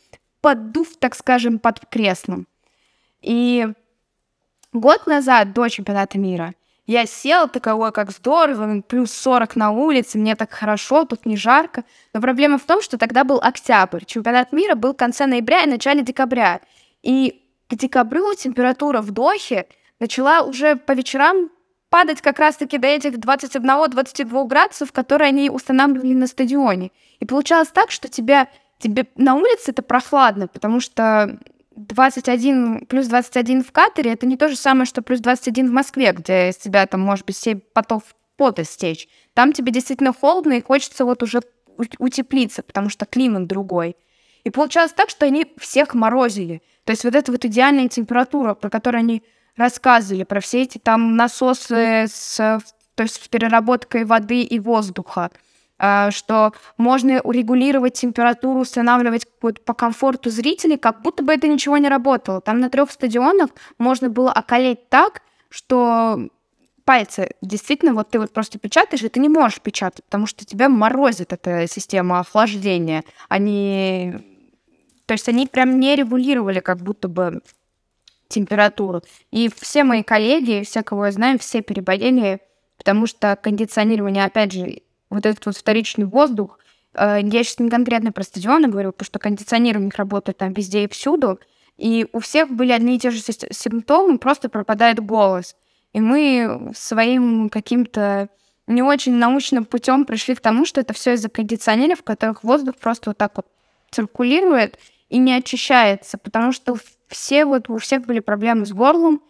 поддув, 0.41 0.97
так 0.99 1.15
скажем, 1.15 1.59
под 1.59 1.81
креслом. 1.87 2.47
И 3.23 3.69
год 4.73 5.07
назад, 5.07 5.53
до 5.53 5.69
чемпионата 5.69 6.19
мира, 6.19 6.55
я 6.89 7.05
сел, 7.05 7.49
такой, 7.49 7.93
как 7.93 8.11
здорово, 8.11 8.81
плюс 8.81 9.13
40 9.13 9.57
на 9.57 9.71
улице, 9.73 10.17
мне 10.17 10.35
так 10.37 10.51
хорошо, 10.51 11.05
тут 11.05 11.27
не 11.27 11.37
жарко. 11.37 11.85
Но 12.15 12.23
проблема 12.23 12.57
в 12.57 12.65
том, 12.65 12.81
что 12.81 12.97
тогда 12.97 13.25
был 13.25 13.39
октябрь. 13.43 14.07
Чемпионат 14.07 14.53
мира 14.53 14.75
был 14.75 14.95
в 14.95 14.97
конце 14.97 15.27
ноября 15.27 15.65
и 15.65 15.69
начале 15.69 16.03
декабря. 16.03 16.63
И 17.03 17.43
к 17.69 17.75
декабрю 17.75 18.35
температура 18.35 19.03
в 19.03 19.11
Дохе 19.11 19.67
начала 20.01 20.41
уже 20.41 20.77
по 20.77 20.93
вечерам 20.93 21.51
падать 21.91 22.23
как 22.23 22.39
раз-таки 22.39 22.79
до 22.79 22.87
этих 22.87 23.19
21-22 23.19 24.47
градусов, 24.47 24.91
которые 24.91 25.29
они 25.29 25.51
устанавливали 25.51 26.15
на 26.15 26.27
стадионе. 26.27 26.91
И 27.21 27.27
получалось 27.27 27.69
так, 27.69 27.91
что 27.91 28.09
тебя, 28.09 28.49
тебе 28.79 29.07
на 29.17 29.35
улице 29.35 29.73
это 29.73 29.83
прохладно, 29.83 30.49
потому 30.49 30.81
что 30.81 31.39
21, 31.79 32.87
плюс 32.87 33.07
21 33.07 33.63
в 33.63 33.73
Катаре, 33.73 34.13
это 34.13 34.27
не 34.27 34.37
то 34.37 34.49
же 34.49 34.57
самое, 34.57 34.87
что 34.87 35.03
плюс 35.03 35.21
21 35.21 35.69
в 35.69 35.73
Москве, 35.73 36.13
где 36.13 36.51
из 36.51 36.57
тебя 36.57 36.87
там, 36.87 37.01
может 37.01 37.25
быть, 37.25 37.37
7 37.37 37.61
потов 37.73 38.03
пота 38.37 38.65
стечь. 38.65 39.09
Там 39.35 39.53
тебе 39.53 39.73
действительно 39.73 40.13
холодно, 40.13 40.55
и 40.55 40.63
хочется 40.63 41.05
вот 41.05 41.23
уже 41.23 41.41
утеплиться, 41.99 42.63
потому 42.63 42.89
что 42.89 43.07
климат 43.07 43.47
другой. 43.47 43.97
И 44.45 44.51
получалось 44.51 44.93
так, 44.93 45.11
что 45.11 45.27
они 45.27 45.47
всех 45.59 45.95
морозили. 45.95 46.63
То 46.85 46.93
есть 46.93 47.05
вот 47.05 47.15
эта 47.15 47.31
вот 47.31 47.45
идеальная 47.45 47.89
температура, 47.89 48.55
про 48.55 48.71
которую 48.71 49.01
они 49.01 49.23
рассказывали, 49.57 50.25
про 50.25 50.41
все 50.41 50.63
эти 50.63 50.79
там 50.79 51.17
насосы 51.17 52.07
с, 52.09 52.37
то 52.95 53.03
есть 53.03 53.23
с 53.23 53.29
переработкой 53.29 54.05
воды 54.05 54.43
и 54.43 54.59
воздуха, 54.59 55.31
что 55.79 56.53
можно 56.77 57.21
урегулировать 57.21 57.95
температуру, 57.95 58.61
устанавливать 58.61 59.27
по 59.41 59.75
комфорту 59.75 60.31
зрителей, 60.31 60.77
как 60.77 61.03
будто 61.03 61.23
бы 61.23 61.33
это 61.33 61.47
ничего 61.49 61.79
не 61.79 61.89
работало. 61.89 62.41
Там 62.41 62.61
на 62.61 62.69
трех 62.69 62.91
стадионах 62.91 63.51
можно 63.79 64.09
было 64.09 64.33
околеть 64.33 64.89
так, 64.89 65.23
что 65.51 66.29
пальцы, 66.85 67.35
действительно, 67.43 67.95
вот 67.95 68.11
ты 68.11 68.19
вот 68.19 68.33
просто 68.33 68.59
печатаешь, 68.59 69.03
и 69.03 69.09
ты 69.09 69.21
не 69.21 69.29
можешь 69.29 69.61
печатать, 69.61 70.05
потому 70.05 70.27
что 70.27 70.45
тебя 70.45 70.69
морозит 70.69 71.33
эта 71.33 71.67
система 71.69 72.21
охлаждения. 72.21 73.05
Они... 73.29 74.15
То 75.07 75.13
есть 75.13 75.29
они 75.29 75.47
прям 75.47 75.79
не 75.79 75.97
регулировали 75.97 76.61
как 76.61 76.79
будто 76.79 77.09
бы 77.09 77.43
температуру. 78.29 79.03
И 79.31 79.51
все 79.55 79.85
мои 79.85 80.03
коллеги, 80.03 80.63
все, 80.65 80.83
кого 80.83 81.07
я 81.07 81.13
знаю, 81.13 81.39
все 81.39 81.63
переболели, 81.63 82.41
потому 82.77 83.07
что 83.07 83.37
кондиционирование, 83.37 84.25
опять 84.25 84.53
же, 84.53 84.83
вот 85.11 85.27
этот 85.27 85.45
вот 85.47 85.57
вторичный 85.57 86.05
воздух, 86.05 86.59
э, 86.95 87.21
я 87.23 87.45
сейчас 87.45 87.59
не 87.59 87.71
конкретно 87.71 88.13
про 88.13 88.23
стадионы 88.23 88.69
говорю, 88.69 88.93
потому 88.93 89.07
что 89.07 89.19
кондиционирование 89.19 89.87
у 89.87 89.91
них 89.91 89.97
работает 89.97 90.39
там 90.39 90.53
везде 90.53 90.85
и 90.85 90.89
всюду, 90.89 91.41
и 91.77 92.07
у 92.13 92.19
всех 92.19 92.51
были 92.51 92.73
одни 92.73 92.97
и 92.97 92.99
те 92.99 93.11
же 93.11 93.21
симптомы, 93.21 94.19
просто 94.19 94.49
пропадает 94.49 94.99
голос. 95.01 95.57
И 95.93 96.01
мы 96.01 96.73
своим 96.75 97.49
каким-то 97.49 98.29
не 98.67 98.83
очень 98.83 99.15
научным 99.15 99.65
путем 99.65 100.05
пришли 100.05 100.35
к 100.35 100.41
тому, 100.41 100.67
что 100.67 100.81
это 100.81 100.93
все 100.93 101.15
из-за 101.15 101.29
кондиционеров, 101.29 102.01
в 102.01 102.05
которых 102.05 102.45
воздух 102.45 102.77
просто 102.77 103.11
вот 103.11 103.19
так 103.19 103.33
вот 103.37 103.47
циркулирует 103.91 104.79
и 105.09 105.19
не 105.19 105.33
очищается, 105.33 106.19
потому 106.19 106.53
что 106.53 106.77
все 107.09 107.47
вот 107.47 107.71
у 107.71 107.79
всех 107.79 108.05
были 108.05 108.21
проблемы 108.21 108.67
с 108.67 108.73
горлом, 108.73 109.23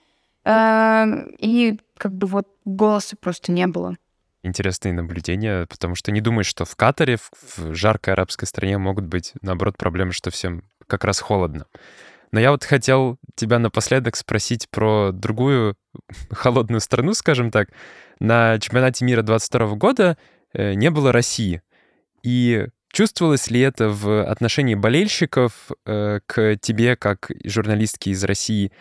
э, 0.44 1.04
и 1.38 1.78
как 1.96 2.12
бы 2.12 2.26
вот 2.26 2.48
голоса 2.64 3.16
просто 3.16 3.52
не 3.52 3.66
было. 3.66 3.96
Интересные 4.48 4.92
наблюдения, 4.92 5.66
потому 5.66 5.94
что 5.94 6.10
не 6.10 6.20
думаешь, 6.20 6.46
что 6.46 6.64
в 6.64 6.74
Катаре, 6.74 7.16
в, 7.16 7.30
в 7.58 7.74
жаркой 7.74 8.14
арабской 8.14 8.46
стране 8.46 8.78
могут 8.78 9.04
быть, 9.04 9.32
наоборот, 9.42 9.76
проблемы, 9.76 10.12
что 10.12 10.30
всем 10.30 10.64
как 10.86 11.04
раз 11.04 11.20
холодно. 11.20 11.66
Но 12.32 12.40
я 12.40 12.50
вот 12.50 12.64
хотел 12.64 13.18
тебя 13.36 13.58
напоследок 13.58 14.16
спросить 14.16 14.68
про 14.70 15.12
другую 15.12 15.76
холодную 16.30 16.80
страну, 16.80 17.14
скажем 17.14 17.50
так. 17.50 17.68
На 18.20 18.58
чемпионате 18.58 19.04
мира 19.04 19.22
22 19.22 19.74
года 19.76 20.18
э, 20.52 20.74
не 20.74 20.90
было 20.90 21.12
России. 21.12 21.62
И 22.22 22.66
Чувствовалось 22.92 23.50
ли 23.50 23.60
это 23.60 23.90
в 23.90 24.24
отношении 24.24 24.74
болельщиков 24.74 25.52
э, 25.84 26.20
к 26.26 26.56
тебе, 26.56 26.96
как 26.96 27.30
журналистке 27.44 28.10
из 28.10 28.24
России? 28.24 28.72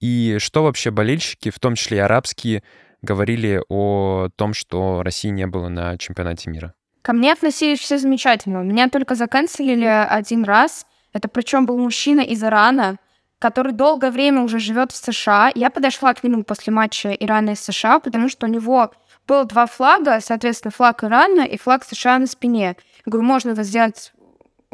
И 0.00 0.36
что 0.38 0.62
вообще 0.62 0.90
болельщики, 0.90 1.50
в 1.50 1.58
том 1.58 1.74
числе 1.74 1.98
и 1.98 2.00
арабские, 2.00 2.62
говорили 3.06 3.62
о 3.70 4.28
том, 4.36 4.52
что 4.52 5.02
России 5.02 5.30
не 5.30 5.46
было 5.46 5.68
на 5.68 5.96
чемпионате 5.96 6.50
мира? 6.50 6.74
Ко 7.00 7.12
мне 7.12 7.32
относились 7.32 7.78
все 7.78 7.98
замечательно. 7.98 8.58
Меня 8.58 8.88
только 8.88 9.14
заканцелили 9.14 9.84
один 9.84 10.44
раз. 10.44 10.86
Это 11.12 11.28
причем 11.28 11.64
был 11.64 11.78
мужчина 11.78 12.20
из 12.20 12.42
Ирана, 12.42 12.98
который 13.38 13.72
долгое 13.72 14.10
время 14.10 14.42
уже 14.42 14.58
живет 14.58 14.92
в 14.92 14.96
США. 14.96 15.52
Я 15.54 15.70
подошла 15.70 16.12
к 16.14 16.24
нему 16.24 16.42
после 16.42 16.72
матча 16.72 17.12
Ирана 17.12 17.50
и 17.50 17.54
США, 17.54 18.00
потому 18.00 18.28
что 18.28 18.46
у 18.46 18.50
него 18.50 18.90
было 19.26 19.44
два 19.44 19.66
флага, 19.66 20.20
соответственно, 20.20 20.72
флаг 20.72 21.04
Ирана 21.04 21.42
и 21.42 21.56
флаг 21.56 21.84
США 21.84 22.18
на 22.18 22.26
спине. 22.26 22.76
Я 23.04 23.10
говорю, 23.10 23.26
можно 23.26 23.54
вас 23.54 23.66
сделать, 23.66 24.12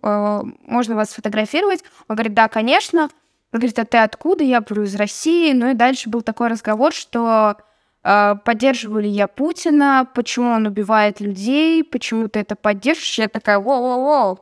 э, 0.03 0.40
можно 0.66 0.95
вас 0.95 1.11
сфотографировать? 1.11 1.85
Он 2.09 2.16
говорит, 2.16 2.35
да, 2.35 2.49
конечно. 2.49 3.11
Он 3.53 3.61
говорит, 3.61 3.79
а 3.79 3.85
ты 3.85 3.99
откуда? 3.99 4.42
Я 4.42 4.61
говорю, 4.61 4.85
из 4.85 4.95
России. 4.95 5.53
Ну 5.53 5.71
и 5.71 5.75
дальше 5.75 6.09
был 6.09 6.23
такой 6.23 6.49
разговор, 6.49 6.92
что 6.92 7.57
поддерживаю 8.02 9.02
ли 9.02 9.08
я 9.08 9.28
Путина, 9.28 10.08
почему 10.14 10.50
он 10.50 10.66
убивает 10.66 11.20
людей, 11.20 11.84
почему 11.84 12.28
ты 12.28 12.40
это 12.40 12.56
поддерживаешь. 12.56 13.18
Я 13.18 13.28
такая, 13.28 13.58
воу-воу-воу, 13.58 14.38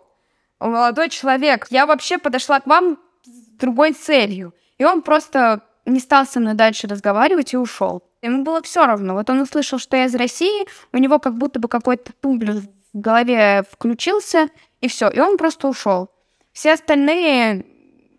молодой 0.61 1.09
человек, 1.09 1.67
я 1.71 1.87
вообще 1.87 2.19
подошла 2.19 2.61
к 2.61 2.67
вам 2.67 2.99
с 3.25 3.59
другой 3.59 3.93
целью. 3.93 4.55
И 4.79 4.85
он 4.85 5.03
просто 5.03 5.63
не 5.85 6.01
стал 6.01 6.27
со 6.27 6.41
мной 6.41 6.55
дальше 6.55 6.87
разговаривать 6.87 7.53
и 7.53 7.59
ушел. 7.59 8.03
Ему 8.23 8.45
было 8.45 8.63
все 8.63 8.87
равно. 8.87 9.15
Вот 9.15 9.31
он 9.31 9.41
услышал, 9.41 9.79
что 9.79 9.97
я 9.97 10.05
из 10.05 10.15
России, 10.15 10.67
у 10.93 10.99
него 10.99 11.19
как 11.19 11.37
будто 11.37 11.59
бы 11.59 11.69
какой-то 11.69 12.13
тумблер 12.21 12.63
в 12.93 13.01
голове 13.01 13.65
включился, 13.71 14.49
и 14.81 14.89
все, 14.89 15.09
и 15.09 15.21
он 15.21 15.37
просто 15.37 15.69
ушел. 15.69 16.11
Все 16.53 16.73
остальные, 16.73 17.65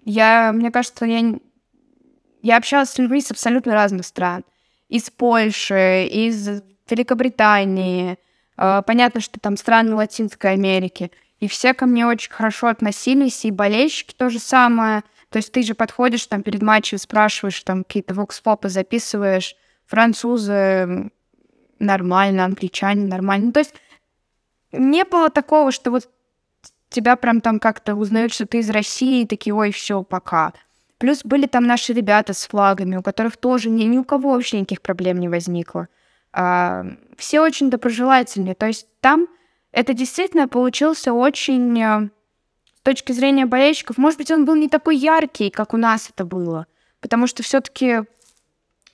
я, 0.06 0.52
мне 0.54 0.72
кажется, 0.72 1.06
я, 1.06 1.36
я 2.42 2.58
общалась 2.58 2.92
с 2.92 2.98
людьми 2.98 3.22
с 3.22 3.32
абсолютно 3.32 3.74
разных 3.74 4.06
стран. 4.06 4.44
Из 4.92 5.10
Польши, 5.10 6.06
из 6.06 6.62
Великобритании, 6.90 8.18
э, 8.58 8.82
понятно, 8.86 9.22
что 9.22 9.40
там 9.40 9.56
страны 9.56 9.96
Латинской 9.96 10.52
Америки. 10.52 11.12
И 11.40 11.48
все 11.48 11.74
ко 11.74 11.86
мне 11.86 12.06
очень 12.06 12.32
хорошо 12.32 12.68
относились, 12.68 13.46
и 13.46 13.52
болельщики 13.52 14.14
то 14.16 14.30
же 14.30 14.38
самое. 14.38 15.04
То 15.30 15.38
есть 15.38 15.54
ты 15.54 15.64
же 15.64 15.76
подходишь 15.76 16.28
там 16.28 16.44
перед 16.44 16.62
матчем, 16.62 16.98
спрашиваешь, 16.98 17.64
там 17.64 17.86
какие-то 17.86 18.14
вокс-попы 18.14 18.68
записываешь, 18.68 19.56
французы 19.88 21.10
нормально, 21.80 22.44
англичане 22.44 23.08
нормально. 23.08 23.46
Ну, 23.48 23.52
то 23.54 23.60
есть 23.60 23.74
не 24.74 25.06
было 25.06 25.30
такого, 25.30 25.72
что 25.72 25.90
вот 25.92 26.10
тебя 26.90 27.16
прям 27.16 27.40
там 27.40 27.60
как-то 27.60 27.96
узнают, 27.96 28.34
что 28.34 28.46
ты 28.46 28.60
из 28.60 28.70
России, 28.70 29.22
и 29.22 29.28
такие, 29.28 29.54
ой, 29.54 29.72
все, 29.72 30.04
пока. 30.04 30.52
Плюс 31.02 31.22
были 31.24 31.48
там 31.48 31.66
наши 31.66 31.94
ребята 31.94 32.34
с 32.34 32.46
флагами, 32.46 32.96
у 32.96 33.02
которых 33.02 33.36
тоже 33.36 33.72
ни, 33.72 33.86
ни 33.86 33.98
у 33.98 34.04
кого 34.04 34.34
вообще 34.34 34.60
никаких 34.60 34.84
проблем 34.84 35.20
не 35.20 35.30
возникло. 35.30 35.88
А, 36.32 36.86
все 37.18 37.42
очень 37.42 37.72
доброжелательные. 37.72 38.54
То 38.54 38.68
есть 38.68 38.86
там 39.00 39.28
это 39.72 39.96
действительно 39.96 40.48
получился 40.48 41.12
очень, 41.12 41.82
э, 41.82 42.10
с 42.76 42.82
точки 42.84 43.14
зрения 43.14 43.48
болельщиков, 43.48 43.98
может 43.98 44.20
быть, 44.20 44.30
он 44.30 44.46
был 44.46 44.54
не 44.54 44.70
такой 44.70 44.96
яркий, 44.96 45.50
как 45.50 45.74
у 45.74 45.78
нас 45.78 46.08
это 46.14 46.24
было. 46.24 46.68
Потому 47.00 47.26
что 47.26 47.42
все-таки 47.42 48.04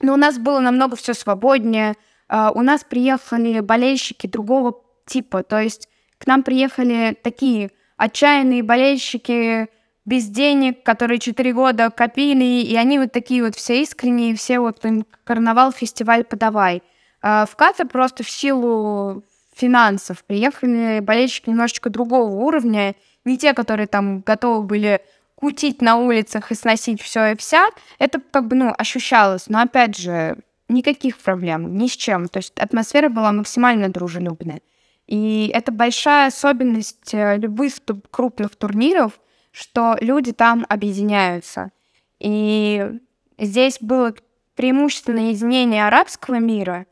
ну, 0.00 0.14
у 0.14 0.16
нас 0.16 0.38
было 0.38 0.60
намного 0.60 0.96
все 0.96 1.12
свободнее. 1.12 1.94
Uh, 2.30 2.50
у 2.54 2.62
нас 2.62 2.84
приехали 2.84 3.60
болельщики 3.60 4.26
другого 4.26 4.80
типа. 5.04 5.42
То 5.42 5.60
есть 5.60 5.90
к 6.16 6.26
нам 6.26 6.42
приехали 6.42 7.18
такие 7.22 7.70
отчаянные 7.98 8.62
болельщики, 8.62 9.68
без 10.08 10.26
денег, 10.26 10.82
которые 10.82 11.18
четыре 11.18 11.52
года 11.52 11.90
копили, 11.90 12.62
и 12.62 12.74
они 12.76 12.98
вот 12.98 13.12
такие 13.12 13.44
вот 13.44 13.54
все 13.54 13.82
искренние, 13.82 14.34
все 14.34 14.58
вот 14.58 14.82
им 14.86 15.04
карнавал, 15.24 15.70
фестиваль 15.70 16.24
подавай. 16.24 16.82
А 17.20 17.44
в 17.44 17.54
Катар 17.56 17.86
просто 17.86 18.24
в 18.24 18.30
силу 18.30 19.22
финансов 19.54 20.24
приехали 20.24 21.00
болельщики 21.00 21.50
немножечко 21.50 21.90
другого 21.90 22.30
уровня, 22.30 22.94
не 23.26 23.36
те, 23.36 23.52
которые 23.52 23.86
там 23.86 24.20
готовы 24.20 24.62
были 24.62 25.02
кутить 25.34 25.82
на 25.82 25.96
улицах 25.96 26.50
и 26.50 26.54
сносить 26.54 27.02
все 27.02 27.32
и 27.32 27.36
вся. 27.36 27.68
Это 27.98 28.18
как 28.30 28.48
бы, 28.48 28.56
ну, 28.56 28.74
ощущалось. 28.78 29.48
Но 29.48 29.60
опять 29.60 29.96
же, 29.96 30.38
никаких 30.68 31.18
проблем, 31.18 31.76
ни 31.76 31.86
с 31.86 31.92
чем. 31.92 32.28
То 32.28 32.38
есть 32.38 32.58
атмосфера 32.58 33.10
была 33.10 33.32
максимально 33.32 33.90
дружелюбная. 33.90 34.62
И 35.06 35.50
это 35.52 35.70
большая 35.70 36.28
особенность 36.28 37.12
э, 37.12 37.36
любых 37.36 37.74
крупных 38.10 38.56
турниров, 38.56 39.20
что 39.52 39.96
люди 40.00 40.32
там 40.32 40.66
объединяются. 40.68 41.70
И 42.18 42.98
здесь 43.38 43.78
было 43.80 44.14
преимущественно 44.54 45.30
единение 45.30 45.86
арабского 45.86 46.40
мира, 46.40 46.86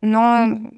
но 0.00 0.72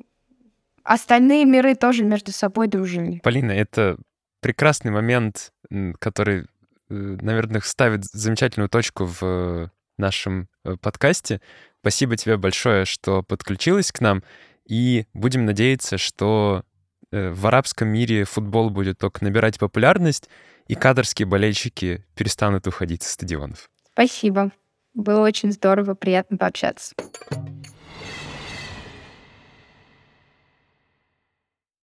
остальные 0.82 1.44
миры 1.44 1.74
тоже 1.74 2.04
между 2.04 2.32
собой 2.32 2.66
дружили. 2.68 3.20
Полина, 3.20 3.52
это 3.52 3.96
прекрасный 4.40 4.90
момент, 4.90 5.52
который, 6.00 6.40
э, 6.40 6.44
наверное, 6.88 7.60
ставит 7.60 8.04
замечательную 8.04 8.68
точку 8.68 9.06
в 9.06 9.22
э, 9.22 9.68
нашем 9.98 10.48
э, 10.64 10.76
подкасте. 10.80 11.40
Спасибо 11.80 12.16
тебе 12.16 12.36
большое, 12.36 12.84
что 12.84 13.22
подключилась 13.22 13.92
к 13.92 14.00
нам. 14.00 14.22
И 14.66 15.06
будем 15.14 15.44
надеяться, 15.44 15.98
что 15.98 16.64
в 17.12 17.46
арабском 17.46 17.88
мире 17.88 18.24
футбол 18.24 18.70
будет 18.70 18.98
только 18.98 19.22
набирать 19.24 19.58
популярность, 19.58 20.28
и 20.66 20.74
кадрские 20.74 21.26
болельщики 21.26 22.04
перестанут 22.14 22.66
уходить 22.66 23.02
со 23.02 23.12
стадионов. 23.12 23.68
Спасибо. 23.92 24.50
Было 24.94 25.20
очень 25.20 25.52
здорово, 25.52 25.94
приятно 25.94 26.36
пообщаться. 26.36 26.94